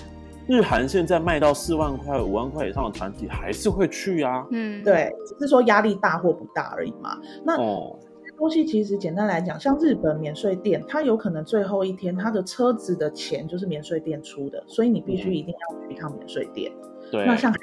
[0.47, 4.47] 日韩现在卖到四万块、五万块以上的团体还是会去啊。
[4.51, 7.19] 嗯，对，只是说压力大或不大而已嘛。
[7.43, 7.99] 那哦，
[8.37, 16.71] 东西其实简单来讲，像日本免税店，它有可能最后一天，它的车子的钱就是免税店出的，所以你必须一定要去一趟免税店。
[17.11, 17.53] 对，那像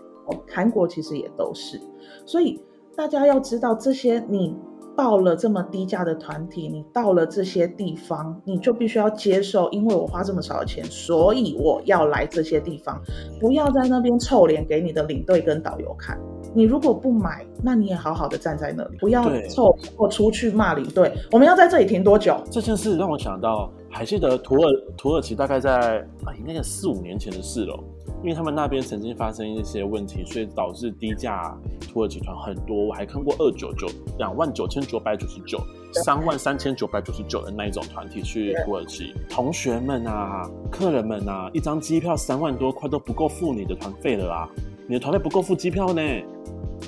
[0.47, 1.81] 韩国其实也都是，
[2.27, 2.62] 所以
[2.95, 4.55] 大家要知道这些你。
[4.97, 13.01] 报了这么低价的团体，你到了这些地方，你就必须要接受，因为我花这么少的钱，所以我要来这些地方，
[13.40, 16.18] 不要在那边臭脸给你的领队跟导游看。
[16.55, 21.12] 你如果不买，那你也好好的站在那里，不要臭或出去骂领队。
[21.32, 22.36] 我们要在这里停多久？
[22.51, 27.78] 这件事让我想到，还记得土耳土耳其大概在啊，应该是四五年前的事了。
[28.25, 31.55] 因为他们那边曾经发生一些问题，所以导致低价
[31.93, 32.87] 土耳其团很多。
[32.87, 35.61] 我还看过二九九两万九千九百九十九、
[35.93, 39.12] 三万三千九百九十九的那一种团体去土耳其。
[39.29, 44.49] 同学们啊，客人们啊，一张机票三万多块都不够付你的团费了啦！
[44.89, 46.01] 你的团费不够付机票呢？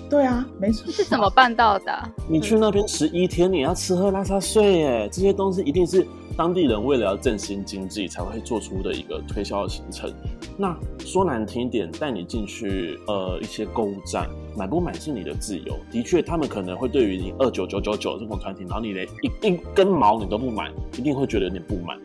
[0.08, 0.90] 对啊，没错。
[0.90, 2.10] 是怎么办到的啊？
[2.30, 6.06] 你去那边十一天，你要吃喝拉撒睡耶，这些东西一定是
[6.36, 10.12] 当地人为了要振兴经济才会做出的一个推销的行程。
[10.58, 15.78] 那说难听一点，带你进去呃一些购物站，买不买是你的自由。
[15.90, 21.98] 的确，他们可能会对于你二九九九九这种团体，然后你连一一根毛你都不买，一定会觉得有点不满。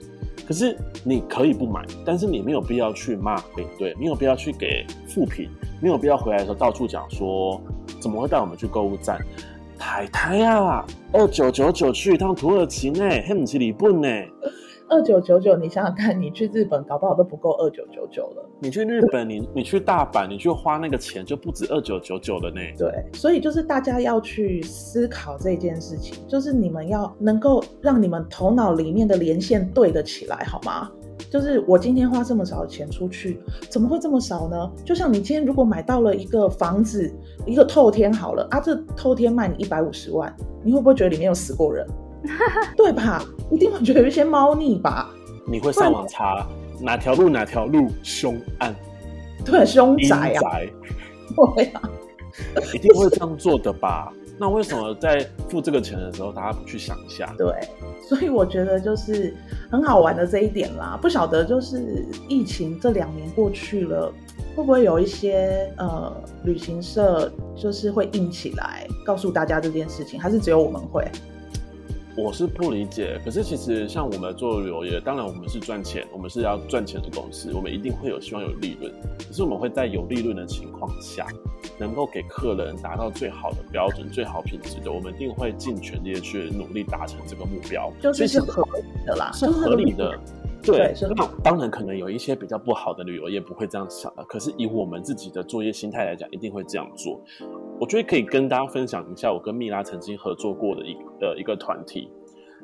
[0.47, 5.49] 可是你可以不买，但是你没有必要去骂领队，没有必要去给负评，
[5.81, 7.61] 没有必要回来的时候到处讲说
[7.99, 9.19] 怎么会带我们去购物站。
[9.81, 14.07] 太太啊，二九九九去一趟土耳其呢，还不是日本呢。
[14.87, 18.45] 二九九九，你想想看，你去日本搞不好都不够二九九九了。
[18.59, 22.61] 你去日本，你 你去大阪，你去花那个钱就不止二九九九了呢。
[22.77, 30.91] 对，所以就是大家要去思考这件事情，就是你们要能够让你们头脑里面的连线对得起来，好吗？
[31.31, 34.71] 就是我今天花这么少的钱出去，怎么会这么少呢？
[34.83, 37.09] 就像你今天如果买到了一个房子，
[37.45, 41.87] 一个透天好了啊，这透天卖你一百五十万，你会不会觉得里面有死过人？
[42.75, 43.23] 对吧？
[43.49, 45.09] 一定会觉得有一些猫腻吧？
[45.47, 46.45] 你会上网查
[46.81, 48.75] 哪条路哪条路凶案？
[49.45, 50.41] 对，凶宅啊！
[50.41, 50.69] 宅
[51.55, 51.81] 对啊，
[52.73, 54.11] 一定会这样做的吧？
[54.41, 57.31] 那为什么在付这个钱的时候，大家不去想一下？
[57.37, 57.53] 对，
[58.09, 59.31] 所以我觉得就是
[59.69, 60.97] 很好玩的这一点啦。
[60.99, 64.11] 不晓得就是疫情这两年过去了，
[64.55, 66.11] 会不会有一些呃
[66.43, 71.07] 旅行社就是会硬起来，告诉大家这件事情，还是只有我们会？
[72.17, 78.91] 我是不理解，可是其实像我们做旅游业，当然我们是赚钱，我们是要赚钱的公司，我们一定会有希望有利润。
[79.17, 81.25] 可是我们会在有利润的情况下，
[81.79, 87.89] 能够给客人达到最好的标准、最好品质的，我们一定会尽全力的去努力达成这个目标。
[88.01, 90.19] 就是是合理的啦，是合理的。
[90.63, 97.19] 对，那当然可能有一些比较不好的旅游业不会这样想的，可是以我们自己的作业心态来讲，一定会这样做。
[97.79, 102.11] 我觉得可以跟大家分享一下，我跟蜜拉曾经合作过的一呃一个团体。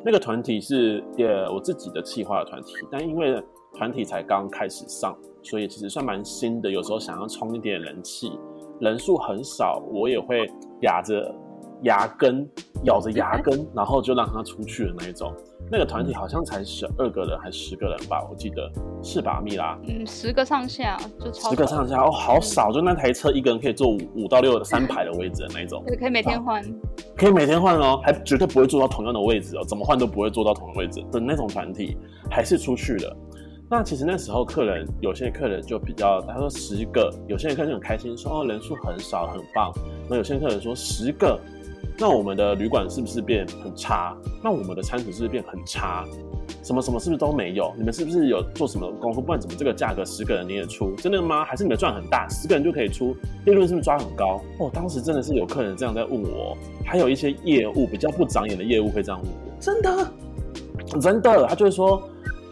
[0.06, 3.44] 那个团体是呃我自己的企划的团体，但因为
[3.74, 6.70] 团体才刚开始上，所以其实算蛮新的。
[6.70, 8.32] 有时候想要冲一点人气，
[8.80, 10.48] 人数很少，我也会
[10.82, 11.34] 哑着
[11.84, 12.48] 牙根，
[12.84, 15.34] 咬着牙根， 然后就让他出去的那一种。
[15.70, 18.72] 那个团体好像才十二个人还十个人吧，我记得
[19.04, 19.78] 是吧，蜜拉？
[19.88, 21.50] 嗯，十个上下就超。
[21.50, 25.84] 十个上下哦，好少，就那台车一个人可以坐五五到六的三排的位置的那一种。
[26.00, 26.64] 可以每天换，
[27.18, 31.98] 可以每天换哦，还绝对不会坐到同样的位置哦，怎么换都不会坐到同样的位置的那种团体，
[32.32, 33.18] 还是出去的。
[33.70, 39.74] 那其实那时候客人有些客人就比较，他说十个，有些人客人很开心说哦人数很少很棒，
[40.10, 41.38] 那有些客人说十个。
[42.00, 44.16] 那我们的旅馆是不是变很差？
[44.44, 46.06] 那我们的餐食是不是变很差？
[46.64, 47.74] 什么什么是不是都没有？
[47.78, 49.22] 你们是不是有做什么功夫？
[49.22, 50.94] 不然怎么这个价格十个人你也出？
[50.98, 51.46] 真的吗？
[51.46, 53.16] 还是你们赚很大，十个人就可以出？
[53.46, 54.42] 利润是不是抓很高？
[54.60, 59.62] 哦，当时真的是有客人这样在问我，还有一些业务比较不长眼的业务会这样问我。
[59.62, 60.12] 真的，
[61.00, 62.02] 真的，他就会说，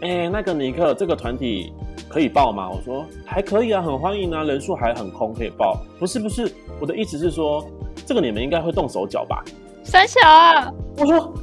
[0.02, 1.74] 哎、欸，那个尼克，这个团体
[2.08, 2.70] 可以报吗？
[2.70, 5.78] 我说还可以啊，很欢迎啊，人数还很空，可以报。
[6.00, 6.50] 不是不是，
[6.80, 7.66] 我的意思是说。
[8.06, 9.44] 这个你们应该会动手脚吧？
[9.84, 10.72] 三小啊！
[10.98, 11.34] 我说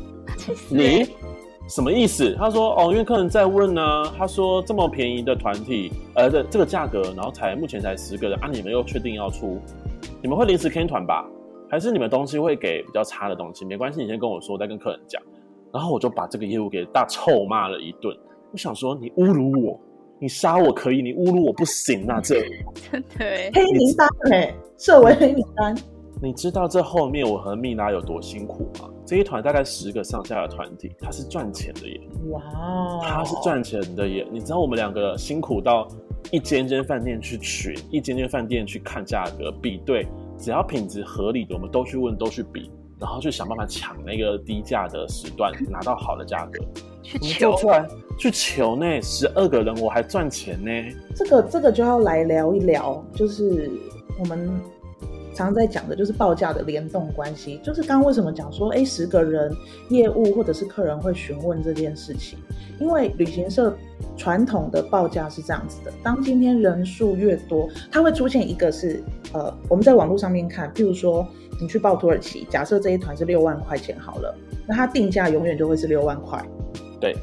[0.69, 1.07] 你
[1.69, 2.35] 什么意思？
[2.39, 4.15] 他说哦，因为客人在问呢、啊。
[4.19, 9.61] 他说这么便宜的团体，呃，的这个价格，然后才目前才十个人啊，你们又确定要出？
[10.23, 11.25] 你们会临时 can 团吧？
[11.71, 13.65] 还是你们东西会给比较差的东西？
[13.65, 15.23] 没关系，你先跟我说，我再跟客人讲。
[15.73, 18.15] 然后我就把这个业务给大臭骂了一顿。
[18.51, 19.81] 我想说，你侮辱我，
[20.19, 22.21] 你杀我可以，你侮辱我不行啊！
[22.23, 22.43] 这
[22.91, 25.75] 真的黑名单哎，设为黑名单。
[26.23, 28.89] 你知道这后面我和蜜拉有多辛苦吗？
[29.05, 32.01] 这一团大概十个上下的团体，他是赚钱的耶！
[32.31, 32.41] 哇，
[33.03, 34.25] 他是赚钱的耶！
[34.31, 35.89] 你知道我们两个辛苦到
[36.31, 40.07] 一间间饭店去取，一间间饭店去看价格比对，
[40.39, 42.71] 只要品质合理的，我们都去问，都去比，
[43.01, 46.65] 然后去想办法抢那个低价的时段，拿到好的价格。
[47.03, 47.85] 去求出来，
[48.17, 49.03] 去求呢！
[49.03, 50.71] 十二个人我还赚钱呢。
[51.17, 53.69] 这个这个就要来聊一聊，就是
[54.21, 54.49] 我们
[55.35, 57.61] 常在讲的，就是报价的联动关系。
[57.63, 59.55] 就是刚刚为什么讲说，哎，十个人
[59.89, 62.39] 业务或者是客人会询问这件事情？
[62.81, 63.77] 因为旅行社
[64.17, 69.03] 传统的报价是这样子的：当今天人数越多，它会出现一个是
[69.33, 71.27] 呃，我们在网络上面看，譬如说
[71.61, 74.35] 你去报土耳其，假设这一团是六万块钱好了，
[74.67, 76.45] 那它定价永远就会是六万块。
[77.01, 77.17] 对，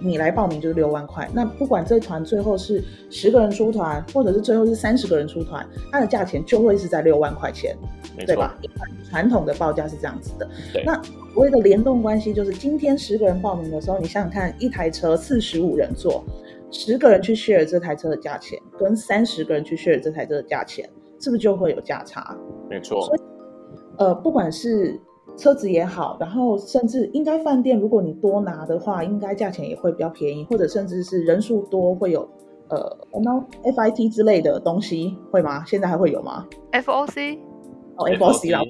[0.00, 1.28] 你来报名就是六万块。
[1.32, 7.76] 那不管这团最后是十个人出团，或者是最后是三十个人出团，它的价钱就会是在六万块钱，
[8.26, 8.56] 对吧？
[9.08, 10.48] 传统的报价是这样子的。
[10.84, 11.00] 那
[11.32, 16.24] 所谓的联动关系就是，今天十个人报名的时候，你想想看，一台车四十五人坐，
[16.70, 20.88] 十个人去 share 这台车的价钱，跟三十个人去 share 这台车的价钱，
[21.20, 22.36] 是不是就会有价差？
[22.68, 23.00] 没错。
[23.06, 23.20] 所以，
[23.98, 25.00] 呃，不管是。
[25.38, 32.28] 车子也好，然后甚至应该饭店，如果你多拿的话，应该价钱也会比较便宜，或者甚至是人数多会有
[32.68, 33.32] 呃，我们
[33.62, 35.64] FIT 之类的东西会吗？
[35.64, 37.38] 现在还会有吗？FOC
[37.96, 38.60] 哦，FOC 啦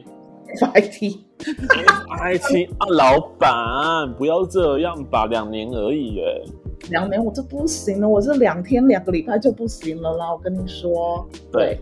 [0.61, 6.45] ，FIT FIT 啊，老板不要这样吧，两年而已耶，
[6.91, 11.79] 两年我这不行了，我这两天两个礼拜就不行了啦，我跟你说，对。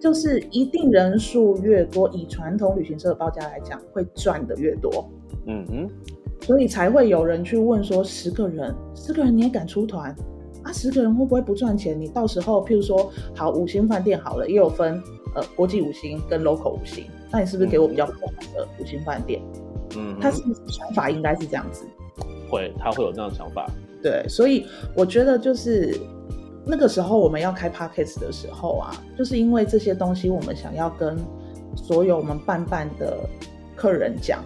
[0.00, 5.10] 就是一定人数越多，以传统旅行社的报价来讲，会赚的越多。
[5.46, 5.90] 嗯哼，
[6.42, 10.14] 所以才会有人去问说：十个人，十个人你也敢出团
[10.62, 10.70] 啊？
[10.72, 12.00] 十个人会不会不赚钱？
[12.00, 15.02] 你到时候譬如说，好五星饭店好了，也有分
[15.34, 19.42] 呃国际五星跟 local 五星，那你是不是给我比较不好的五星饭店？
[19.96, 21.84] 嗯哼，他是想法应该是这样子。
[22.48, 23.68] 会，他会有这样的想法。
[24.00, 25.98] 对，所以我觉得就是。
[26.70, 31.16] 那个时候我们要开 podcast 的时候啊，就是因为这些东西我们想要跟
[31.74, 33.18] 所有我们办办的
[33.74, 34.44] 客人讲，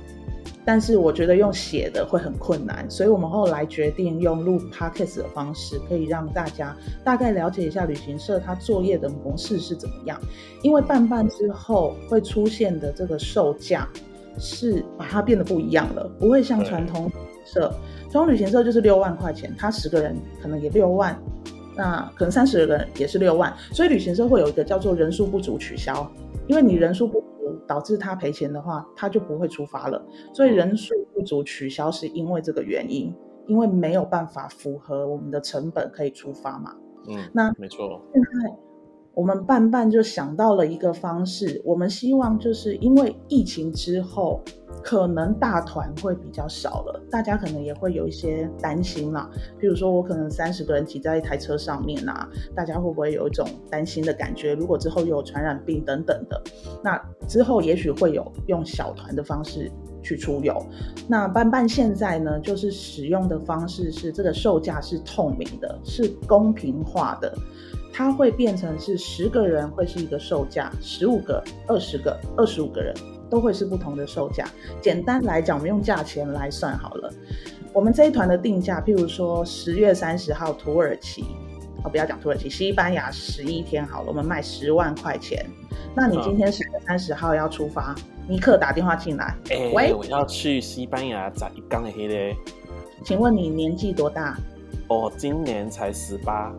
[0.64, 10.16] 但是我觉得用写的会很困难，所以我们后来决定用录 podcast 的方式，可以让大家大概了解一下旅行社它作业的模式是怎么样。
[10.62, 13.88] 因为办办之后会出现的这个售价
[14.38, 17.74] 是把它变得不一样了，不会像传统旅行社，
[18.10, 21.20] 传统旅行社就是六万块钱，他十个人可能也六万。
[21.74, 26.10] 那可能三十个人也是六万，所以旅行社会有一个叫做人数不足取消，
[26.46, 27.26] 因为你人数不足
[27.66, 30.04] 导致他赔钱的话，他就不会出发了。
[30.32, 33.14] 所以人数不足取消是因为这个原因，
[33.46, 36.74] 因为没有办法符合我们的成本可以出发嘛。
[37.08, 38.00] 嗯，那没错。
[38.12, 38.28] 现在
[39.14, 44.40] 我们办办就想到了一个方式，我们希望就是因为疫情之后。
[44.83, 49.30] 可能大团会比较少了，大家可能也会有一些担心啦。
[49.59, 54.55] 比如说，我可能三十个人挤在一台车上面啊，大家会不会有一种担心的感觉？
[54.55, 56.43] 如果之后有传染病等等的，
[56.83, 59.70] 那之后也许会有用小团的方式
[60.03, 60.61] 去出游。
[61.09, 67.33] 那办办现在呢，就是使用的方式是这个售价是透明的，是公平化的，
[67.93, 72.93] 它会变成是十个人会是一个售价，十五个、二十个、二十五个人。
[73.33, 74.47] 都会是不同的售价。
[74.78, 77.11] 简单来讲，我们用价钱来算好了。
[77.72, 81.24] 我们这一团的定价，譬如说十月三十号土耳其，
[81.83, 85.47] 哦，不要讲土耳其，西班牙十一天好了，我们卖十万块钱。
[85.97, 87.95] 那你今天十月三十号要出发，
[88.28, 92.37] 尼克打电话进来，欸、喂，我要去西班牙找一缸的黑的。
[93.03, 94.37] 请问你年纪多大？
[94.89, 96.55] 哦，今年才十八，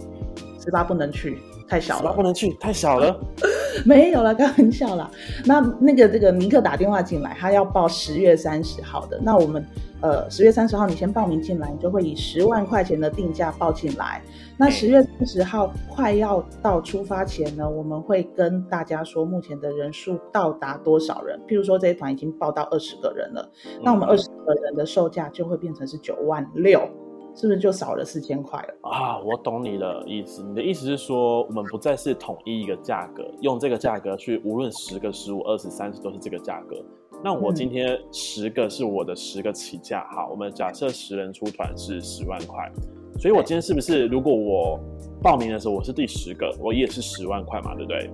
[0.60, 1.38] 十八不能去。
[1.68, 3.20] 太小了，不能去，太小了。
[3.86, 5.10] 没有了，开玩笑啦。
[5.46, 9.20] 那那个这个尼克打电话进来，他要报十月三十号的。
[9.24, 9.66] 那我们
[10.02, 14.22] 呃十月三十号你先报名进来，你就会以十万块钱的定价报进来。
[14.58, 21.40] 那十月三十号快要到出发前呢，我们会跟大家说目前的人数到达多少人。
[21.48, 23.50] 譬如说这一团已经报到二十个人了，
[23.82, 26.88] 那我们二十个人的售价就会变成是九万六。
[27.36, 29.20] 是不是就少了四千块了啊？
[29.20, 36.76] 我懂你的意思，你的意思是说，我们不再是统一一个价格，用这个价格去，无论十个、十五、二十、三十都是这个价格。
[37.24, 42.72] 那我今天十个是我的十个起价，好，我们假设十人出团是十万块，
[43.18, 44.80] 所以我今天是不是，如果我
[45.22, 48.10] 报名的时候我是第十个，我也是十万块嘛，对不对？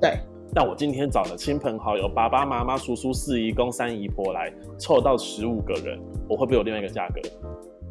[0.00, 0.18] 对。
[0.52, 5.96] 那我今天找了亲朋好友，爸爸妈妈、叔叔、四姨公、三姨婆来凑到十五个人，
[6.28, 7.20] 我会不会有另外一个价格？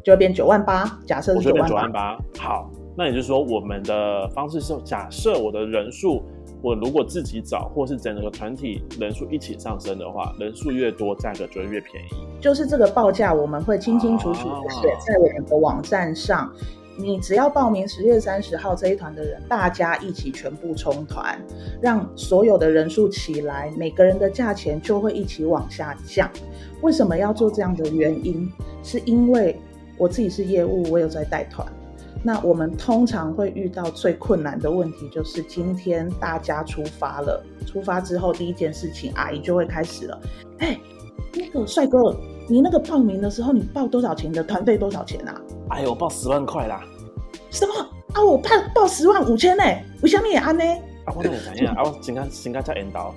[0.04, 1.68] 就会变九万八，假设是九万八。
[1.68, 6.22] 九万八，好，那也就是说，我们的方式是假设我的人数，
[6.62, 12.40] 我如果自己找，或是整个团体人数一起上升的话，人数越多，价格就会越便宜。
[12.40, 16.40] 就是这个报价，我们会清清楚楚的写在我们的网站上。
[16.40, 16.52] 啊、
[16.96, 21.40] 你只要报名十月三十号这一团的人，大家一起全部冲团，
[21.80, 26.28] 让所有的人数起来，每个人的价钱就会一起往下降。
[26.82, 28.50] 为什么要做这样的原因？
[28.82, 29.58] 是因为
[30.00, 31.70] 我自己是业务，我有在带团。
[32.22, 40.18] 那我们通常会遇到最困难的问题，就是今天大家出发了，出发之后第一件事情，阿姨就会开始了。
[40.60, 40.80] 哎，
[41.34, 42.16] 那个帅哥，
[42.48, 44.78] 你那个报名的时候，你报多少钱的团费？
[44.78, 45.38] 多少钱啊？
[45.68, 46.82] 哎呦，我报十万块啦！
[47.50, 47.74] 什么
[48.14, 48.24] 啊？
[48.24, 49.62] 我报报十万五千呢？
[50.02, 50.64] 为什么也安呢？
[51.04, 51.82] 啊，我怎么想一下啊？
[51.84, 53.14] 我先看先看才引导。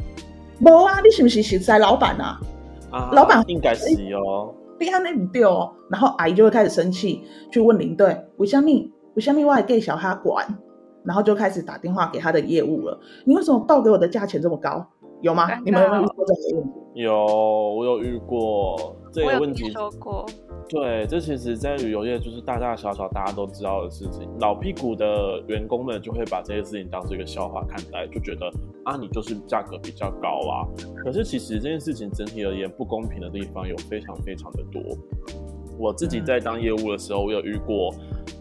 [0.59, 2.39] 无啊，你是不是实在老板啊？
[2.91, 4.53] 啊，老板应该是哦。
[4.79, 8.67] 你安那不对哦，然后阿姨就会开始生气，去问领队为什么？
[9.15, 10.45] 为什么我还给小哈管？
[11.05, 12.99] 然后就开始打电话给他的业务了。
[13.25, 14.87] 你为什么报给我的价钱这么高？
[15.23, 15.47] 有吗？
[15.63, 17.01] 你们有没有遇过这个问题？
[17.01, 17.15] 有，
[17.75, 19.71] 我有遇过这个问题。
[19.71, 20.25] 说过。
[20.67, 24.27] 对，这其实，在旅游业就是大大小小大家都知道的事情。
[24.41, 28.51] 老屁股的员工们就会把这些事情当成一个笑话看待，就觉得
[28.83, 30.67] 啊，你就是价格比较高啊。
[30.97, 34.81] 可是其实这件事情整体而言不公平的地方有非常非常的多。
[35.79, 37.93] 我自己在当业务的时候，我有遇过，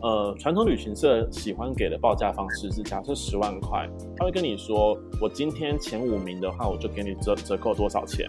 [0.03, 8.29] 呃，传统旅行社喜欢给的报价方式是，假设十万块，他会跟你说，我今天前五名的话，我就给你折折扣多少钱。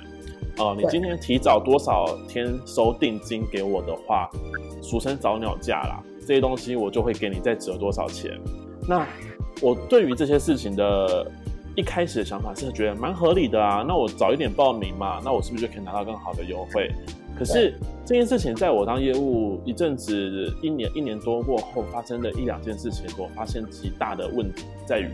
[0.60, 4.30] 哦，你今天提早多少天收定金给我的话，
[4.84, 8.40] 俗称早鸟价啦，这些东西我就会给你再折多少钱。
[8.88, 9.08] 那
[9.60, 11.26] 我对于这些事情的
[11.76, 16.92] 一开始的想法是觉得蛮合理的啊，那我早一点报名嘛，那我是不是就可以拿到更好的优惠？
[17.38, 25.10] 可是这件事情在我当业务一阵子，一年一年多过后，发生的一两件事情，我发现极大的问题在于，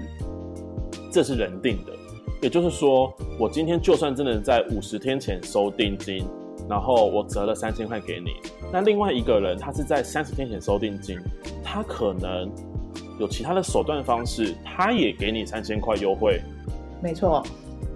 [1.12, 1.94] 这是人定的。
[2.42, 6.26] 也就是说，我今天就算真的在五十天前收定金，
[6.70, 8.32] 然后我折了三千块给你，
[8.72, 11.20] 那另外一个人他是在三十天前收定金，
[11.64, 12.50] 他可能
[13.20, 16.42] 有其他的手段方式，他也给你三千块优惠。
[17.02, 17.44] 没错，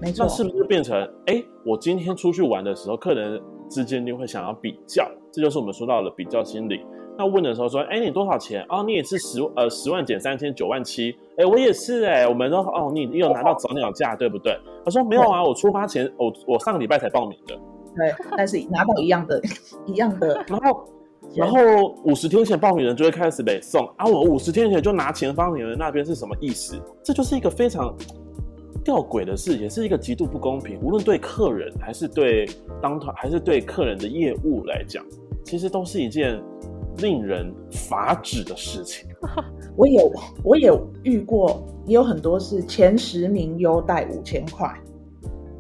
[0.01, 0.25] 没错。
[0.25, 6.85] 那是不是变成，哎，我今天出去玩的时候，客人之间就会想要比较，这就是我们说到的比较心理。
[7.15, 8.65] 那问的时候说，哎，你多少钱？
[8.69, 11.15] 哦，你也是十呃十万减三千九万七。
[11.37, 12.27] 哎，我也是哎。
[12.27, 14.57] 我们都，哦，你你有拿到早鸟价对不对？
[14.83, 17.55] 他说没有啊，我出发前我我上个礼拜才报名的。
[17.95, 19.39] 对，但是拿到一样的，
[19.85, 20.43] 一样的。
[20.47, 20.85] 然后
[21.35, 26.81] 然后五十天前报名的人就会开始北送啊，我五十天前就拿钱方你们那边是什么意思？
[27.03, 27.95] 这就是一个非常
[28.83, 32.49] 吊诡的事，也是一个极度不公平，无论对客人还是对
[32.81, 35.03] 当团还是对客人的业务来讲，
[35.43, 36.41] 其实都是一件。
[36.97, 39.07] 令人发指的事情，
[39.75, 40.13] 我有
[40.43, 40.71] 我也
[41.01, 44.71] 遇过，也有很多是前十名优待五千块，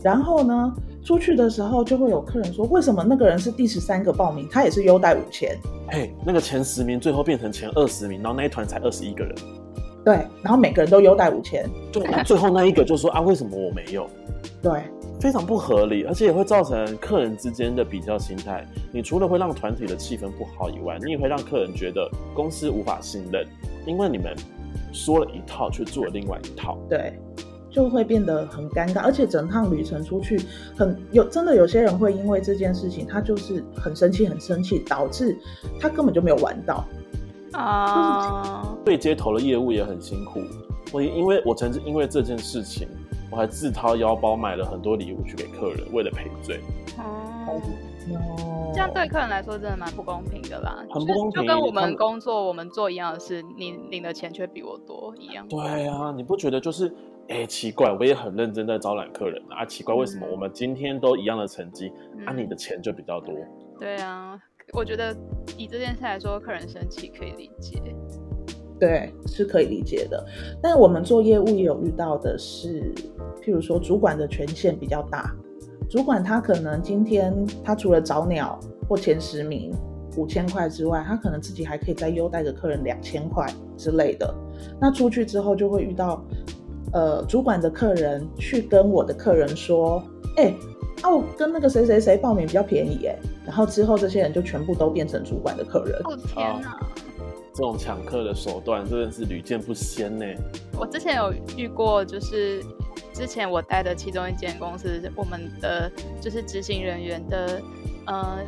[0.03, 0.71] 然后呢，
[1.03, 5.57] 出去的时候就会有客人说，为什么那个人是第十三个报名，他也是优待五千？
[5.89, 9.35] 嘿，那个前十名最后变成前二十名，然后那一团才二十一个人，
[10.03, 14.09] 对，然后每个人都优待五千，对，最后那一个就说啊，为什么我没有？
[14.61, 14.81] 对。
[15.19, 18.67] 非常不合理，而且也会造成客人之间的比较心态。
[18.91, 23.47] 你除了会让团体的气氛不好以外，你也会让客人觉得公司无法信任，
[23.85, 24.35] 因为你们
[24.91, 26.77] 说了一套，却做了另外一套。
[26.89, 27.17] 对，
[27.69, 28.99] 就会变得很尴尬。
[28.99, 30.37] 而且整趟旅程出去，
[30.75, 35.37] 很有真的有些人会因为这件事情，他就是很生气，很生气，导致
[35.79, 36.83] 他根本就没有玩到
[37.53, 38.75] 啊。
[38.83, 40.41] 对接头的业务也很辛苦。
[40.91, 42.87] 我因为我曾经因为这件事情。
[43.31, 46.59] 我还自掏腰包买了很多礼物去给客人，为了赔罪。
[46.99, 47.59] 哦，
[48.71, 50.85] 这样对客人来说真的蛮不公平的啦。
[50.87, 55.47] 很不公平，就跟我们工作我们做一样的事，你领的钱却比我多一样。
[55.47, 56.87] 对啊，你不觉得就是，
[57.27, 63.33] 哎、欸，奇怪，我也很认真在招揽客人啊，奇怪为什么我们今天都一样的成绩，嗯、啊，你的钱就比较多？
[63.79, 64.39] 对啊，
[64.71, 65.15] 我觉得
[65.57, 67.81] 以这件事来说，客人生气可以理解。
[68.79, 70.25] 对，是可以理解的。
[70.61, 72.93] 但我们做业务也有遇到的是，
[73.41, 75.33] 譬如说主管的权限比较大，
[75.89, 77.33] 主管他可能今天
[77.63, 78.59] 他除了找鸟
[78.89, 79.71] 或前十名
[80.17, 83.47] 五千块之外，他可能自己还可以再优待个客人两千块
[83.77, 84.33] 之类的。
[84.81, 86.25] 那出去之后就会遇到，
[86.91, 90.03] 呃，主管的客人去跟我的客人说，
[90.35, 90.53] 哎、
[91.03, 96.01] 啊，我跟那个谁谁谁报名比较便宜，哎，然后之后这些人就全部都变成主管的客人。
[96.05, 96.79] 哦天哪！
[97.53, 100.25] 这种抢客的手段真的是屡见不鲜呢。
[100.75, 102.63] 我之前有遇过，就是
[103.13, 107.61] 之前我待的其中一间公司，我们的就是执行人员的
[108.07, 108.39] 呃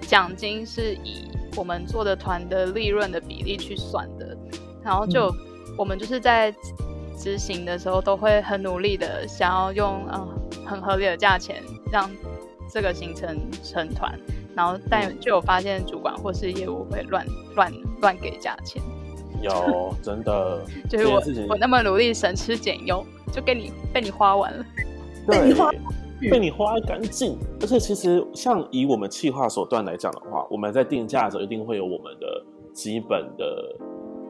[0.00, 4.36] 奖金是以我们做的团的利润的比例去算的。
[4.82, 5.36] 然后就、嗯、
[5.76, 6.52] 我们就是在
[7.16, 10.28] 执行的时候都会很努力的想要用嗯、呃、
[10.66, 12.10] 很合理的价钱让
[12.70, 14.18] 这个行程成团，
[14.54, 18.82] 然后但就有发现主管或是业务会乱乱乱给价钱。
[19.40, 24.64] 有 真的，就是我我那么努力省吃俭用，就给你被你花完了，
[25.28, 25.70] 被你花
[26.30, 27.38] 被你花干净。
[27.60, 33.76] 而且其实像以我们企划手段来讲的话，我们在定价的时候一定会有我们的基本的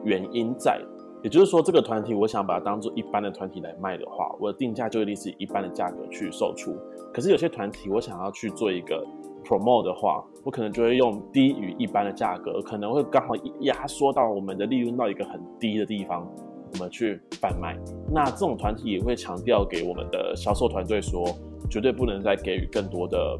[0.03, 0.79] 原因在。
[1.23, 6.75] 也就是说，这个团体我想把它当做一般的团体来卖的话，我的定价就一定是一般的价格去售出。
[7.13, 9.05] 可是有些团体我想要去做一个。
[9.45, 16.29] promote 的话，我可能就会用低于一般的价格，可能会刚好压缩到我们的利润到一个很低的地方，
[16.73, 17.75] 我们去贩卖。
[18.11, 21.25] 那这种团体也会强调给我们的销售团队说，
[21.67, 23.39] 绝对不能再给予更多的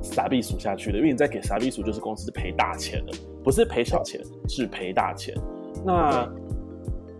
[0.00, 5.34] 傻逼数下去了，因为你再给傻逼数，就是公司赔大钱了，不是赔小钱，是赔大钱。
[5.84, 6.26] 那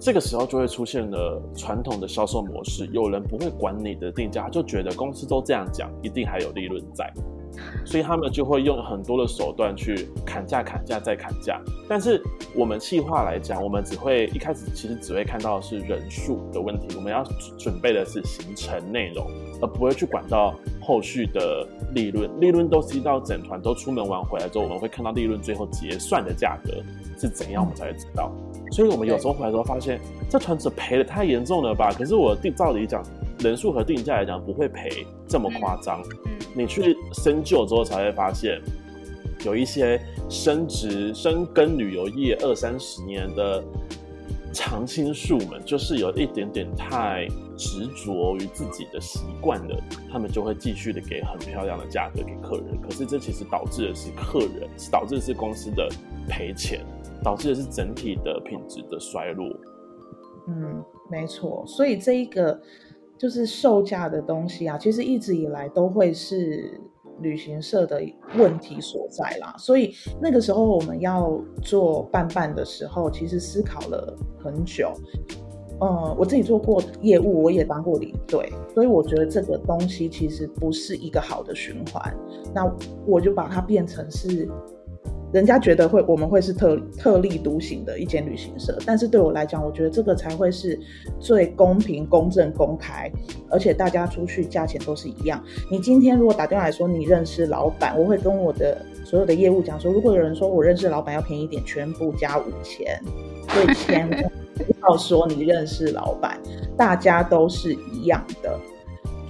[0.06, 7.12] 这个时候就会出现了传统的销售模式，有人不会管你的定价，就觉得公司都这样讲，一定还有利润在。
[7.84, 11.60] 所以他们就会用很多的手段去砍价、砍价再砍价。
[11.88, 12.22] 但是
[12.54, 17.24] 我们企划来讲，我们只会一开始其实只会看到的是人数的问题，我们要
[17.58, 19.26] 准备的是行程内容，
[19.60, 22.30] 而不会去管到后续的利润。
[22.40, 26.72] 利润都是一到整团都出门玩回来之后，我们会看到利润最后结算的价格
[27.18, 28.32] 是怎样，我们才会知道。
[28.72, 31.92] 所以我们有时候回来之后发现，这团子赔的太严重了吧？
[31.92, 33.02] 可是我定照理讲。
[33.40, 36.02] 人数和定价来讲不会赔这么夸张，
[36.54, 38.58] 你去深究之后才会发现，
[39.44, 40.00] 有一些
[40.30, 43.62] 升值深耕旅游业二三十年的
[44.54, 55.88] 常青树们，就是有一点点太执着于自己的习惯了，他们就会继续的给很漂亮的价格给客人，可是这其实导致的是客人，导致的是公司的
[56.28, 56.84] 赔钱，
[57.22, 59.48] 导致的是整体的品质的衰落。
[60.48, 62.60] 嗯，没错，所以这一个。
[63.18, 66.78] 就是售价的东西啊，其实一直以来都会是
[67.20, 68.02] 旅行社的
[68.36, 69.54] 问题所在啦。
[69.56, 74.92] 所以那个时候我们要做办办的时候，其实思考了很久。
[75.80, 82.14] 嗯，我自己做过业务，我也当过领队，所以我觉得这个东西其实不是一个好的循环。
[82.54, 82.70] 那
[83.06, 84.48] 我就把它变成是。
[85.32, 90.78] 人家觉得会，我们会是特特立独行的一间旅行社，但是对我来讲，我觉得这个才会是
[91.18, 93.10] 最公平、公正、公开，
[93.50, 95.42] 而且大家出去价钱都是一样。
[95.70, 102.98] 你今天如果打电话来说你认识老板，我会跟我的所有的业务讲说，如果有人说我认识老板要便宜点，全部加五千，
[103.48, 106.40] 所以千万不要说你认识老板，
[106.76, 108.58] 大家都是一样的。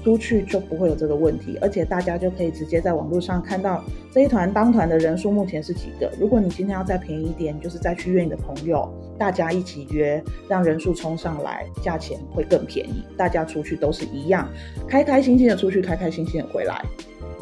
[0.07, 3.83] 出去就不会有这个问题，而且大家就可以直接在网络上看到
[4.13, 6.09] 这一团当团的人数目前是几个。
[6.17, 8.89] 如果你今天要再便宜一点，就是再去约你的朋友，
[9.19, 13.03] 大家一起约，让人数冲上来，价钱会更便宜。
[13.17, 14.49] 大家出去都是一样，
[14.87, 16.81] 开开心心的出去，开开心心的回来。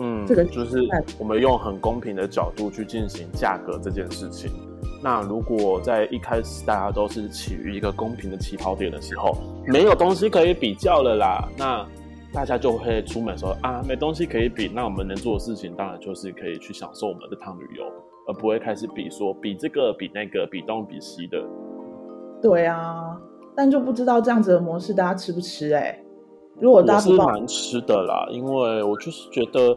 [0.00, 0.78] 嗯，这个就是
[1.18, 4.50] 我们用很公平的角度去进行价格这件事情。
[5.02, 9.36] 那如果在一开始大家都是起于一个公平的起跑点的时候，
[9.66, 11.46] 没有东西可以比较了啦。
[11.58, 11.86] 那
[12.34, 17.84] 大家就会出门说啊，没东西可以比，那我们能做的事情当然就是可以去享受我们这趟旅游，
[18.26, 21.40] 而不会开始比说比这个比那个比东比西的。
[22.42, 23.16] 对啊，
[23.54, 26.04] 但就不知道这样子的模式大家吃不吃哎、欸？
[26.60, 29.76] 如果大家是蛮吃的啦，因为我就是觉得，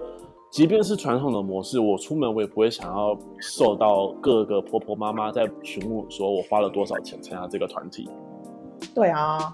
[0.50, 8.10] 即便是传统的模式，我出门我也不会想要受到各个婆婆妈妈在询问说我花了多少钱参加这个团体。
[8.96, 9.54] 对啊。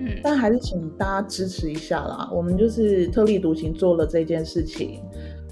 [0.00, 2.30] 嗯，但还是请大家支持一下啦。
[2.32, 5.00] 我们就是特立独行做了这件事情，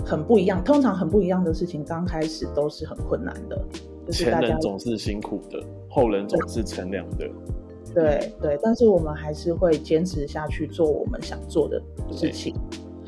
[0.04, 0.64] 很不一样。
[0.64, 3.62] 通常很不一样的事情，刚开始都是很困难的。
[4.06, 7.28] 就是大家前人总是辛苦的，后人总是乘凉的。
[7.94, 11.80] 对对，但是我们还是会坚持下去做我们想做的
[12.10, 12.54] 事情。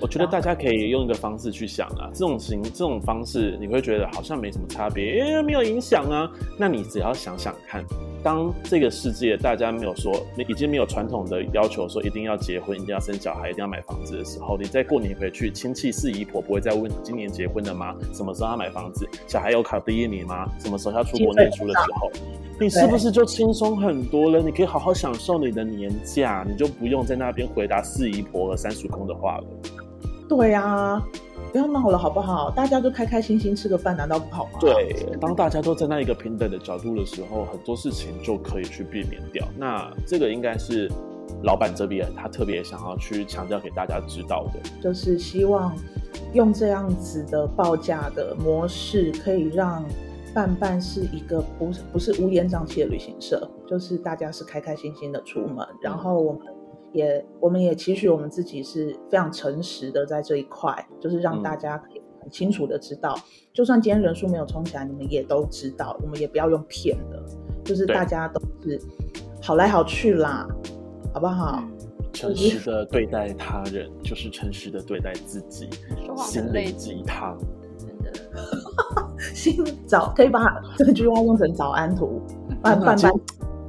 [0.03, 6.31] 我觉得大家可以用一个方式去想啊，这种形这种方式，你会觉得好像没什么差别，因为没有影响啊。
[6.59, 7.85] 那你只要想想看。
[8.23, 10.13] 当这个世界大家没有说，
[10.49, 17.95] 已经没有传统的要求说一定要结婚、一定要生小孩、一定要买房子的时候，你在过年回去，亲戚四姨婆不会再问你今年结婚了吗？
[18.13, 19.09] 什么时候要买房子？
[19.27, 20.47] 小孩有考第一名吗？
[20.59, 22.11] 什么时候要出国念书的时候，
[22.61, 24.41] 你是不是就轻松很多了？
[24.41, 29.45] 你可以好好享受你的年假，你就不用在那边回答四姨婆和三叔公的话了。
[30.29, 31.03] 对呀、啊。
[31.51, 32.51] 不要闹了，好不好？
[32.51, 34.59] 大家都开开心心吃个饭，难道不好吗？
[34.61, 39.47] 对，当大家都在那一个平等的角度的时候，很多事情就可以去避免掉。
[39.59, 40.91] 那这个应该是
[41.43, 45.77] 老板这边他特别想要去强调给大家知道的，就是希望
[46.33, 49.85] 用这样子的报价的模式，可以让
[50.33, 53.49] 伴伴是一个不是不是乌烟瘴气的旅行社。
[53.69, 56.41] 就是大家是开开心心的出门，然后我们
[56.93, 63.23] 也我们也期许我们自己是非常诚实的在这一块，就是让大家可以很清楚的知道，嗯、
[63.53, 67.23] 就算今天人数没有冲起来，你们也都知道，我们也不要用骗的，
[67.65, 68.81] 就是大家都是
[69.41, 70.49] 好来好去啦，
[71.15, 71.63] 好不好？
[72.13, 75.69] 诚实的对待他人，就是诚实的对待自己。
[76.17, 77.39] 心灵鸡汤，
[77.79, 78.13] 真的。
[79.33, 82.21] 心早可以把 这句话用成早安图。
[82.61, 83.13] 半半半。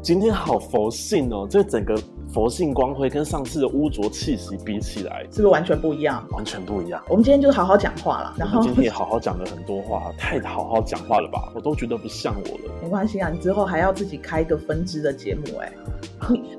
[0.02, 1.96] 今天好佛性哦，这整个。
[2.34, 6.26] 佛性光辉跟上次的污浊气息比起来，是不是完全不一样？
[6.32, 7.04] 完全不一样。
[7.10, 11.52] 我们今天就好好讲话了，然后今天也好好讲了很多话， 太好好讲话了吧？
[11.54, 12.74] 我都觉得不像我了。
[12.82, 15.72] 没关系啊，你之后还要自己开一个分支的节目哎。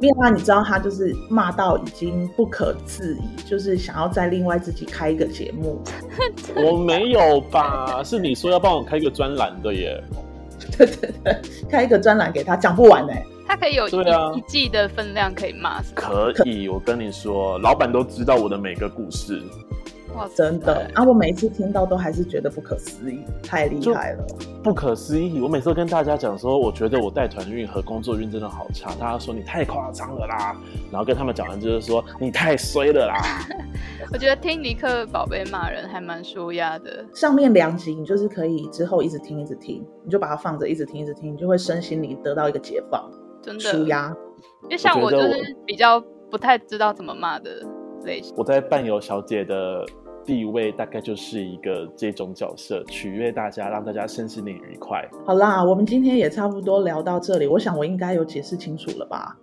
[0.00, 5.80] 蜜花，你知道他就是骂到已经不可自已，就是想要再另外自己开一个节目。
[6.56, 8.02] 我没有吧？
[8.04, 10.02] 是你说要帮我开一个专栏的耶？
[10.76, 13.24] 对对对，开一个专栏给他，讲不完哎。
[13.52, 16.70] 他可以有一、啊、一季的分量可以骂，可以。
[16.70, 19.42] 我跟你说，老板都知道我的每个故事。
[20.16, 21.04] 哇，真的啊！
[21.04, 24.24] 我每一次听到都还是觉得不可思议，太厉害了，
[24.62, 25.38] 不可思议。
[25.38, 28.94] 我每次都跟大家讲说，我觉得我带团运和工作运真的好差。
[28.94, 30.56] 大家说你太夸张了啦，
[30.90, 33.46] 然后跟他们讲完就是说你太衰了啦。
[34.10, 37.04] 我觉得听尼克宝贝骂人还蛮舒压的。
[37.14, 43.10] 上面两集你就是可以之后一直听一直听，你就把它放着一直听一直听，你就会身心里得到一个解放。
[43.42, 44.14] 真的舒压，
[44.62, 47.50] 因为像我就是比较不太知道怎么骂的
[48.04, 48.32] 类型。
[48.36, 49.84] 我在伴游小姐的
[50.24, 55.04] 地位大概就是一个这种角色，取悦大家，让大家身心灵愉快。
[55.26, 59.36] 好啦，我们今天也差不多聊到这里，我想我应该有解释清楚了吧？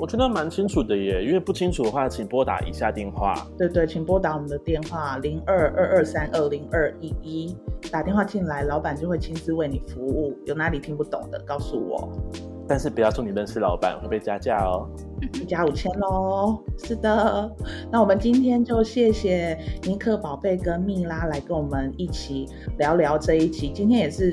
[0.00, 3.34] 我觉得蛮清楚的耶，因为不清楚的话，请拨打以下电话。
[3.56, 7.56] 对对，请拨打我们的电话零二二二三二零二一一，
[7.90, 10.36] 打电话进来，老板就会亲自为你服务。
[10.46, 12.08] 有哪里听不懂的，告诉我。
[12.68, 14.86] 但是不要说你认识老板，会被加价哦，
[15.48, 16.62] 加五千喽。
[16.84, 17.50] 是的，
[17.90, 22.46] 那我们今天就谢谢尼克宝贝跟蜜拉来跟我们一起
[22.76, 23.72] 聊聊这一期。
[23.74, 24.30] 今天也是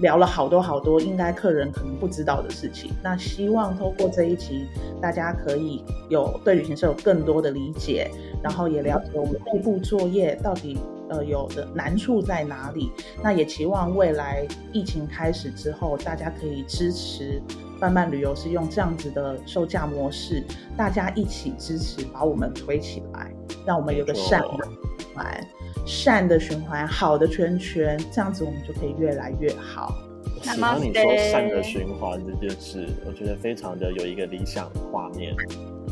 [0.00, 2.90] 聊了好多好多，应该客人可能不知道的事情。
[3.02, 4.66] 那希望透过这一期，
[5.00, 8.10] 大家可以有对旅行社有更多的理解，
[8.42, 10.78] 然后也了解我们内部作业到底
[11.10, 12.90] 呃有的难处在哪里。
[13.22, 17.42] 那也期望未来疫情开始之后，大家可以支持。
[17.84, 20.42] 伴伴旅游是用这样子的售价模式，
[20.74, 23.30] 大家一起支持，把我们推起来，
[23.66, 25.46] 让我们有个善的循环，
[25.84, 29.94] 善的循环，好的圈圈，这样子我们就可以越来越好。
[30.24, 35.34] 我喜欢你说善的循环这件事，我觉得非常的有一个理想画面。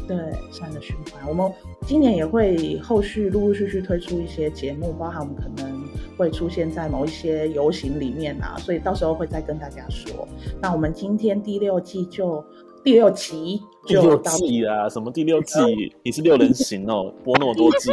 [0.07, 0.17] 对，
[0.51, 1.51] 善的循环，我们
[1.87, 5.83] 今年也会后续陆陆续续推出一些节目，包含我们可能。
[6.19, 10.29] 会出现在某一些游行里面啊，所以到时候会再跟大家说。
[10.61, 12.45] 那我们今天第六季就
[12.85, 15.59] 第六集就第六季啊，什么第六季？
[16.05, 17.91] 你是六人行哦，播那么多季。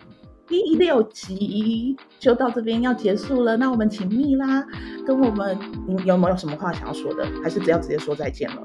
[0.48, 4.66] 第六集就到这边要结束了，那我们请蜜拉
[5.06, 7.24] 跟我们，你有没有什么话想要说的？
[7.44, 8.62] 还是只要直接说再见了？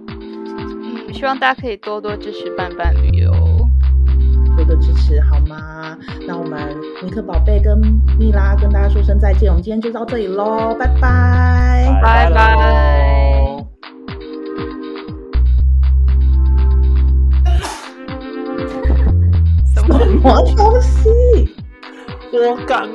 [1.14, 3.32] 嗯，希望大家可以多多支持伴伴旅游。
[4.56, 5.98] 多多支持好吗？
[6.28, 7.78] 那我们尼克宝贝跟
[8.18, 13.66] 蜜拉跟大家说声再见，我们今天就到这里喽，拜拜，拜拜。
[19.74, 20.00] 什么
[20.56, 21.10] 东西？
[22.32, 22.88] 我敢。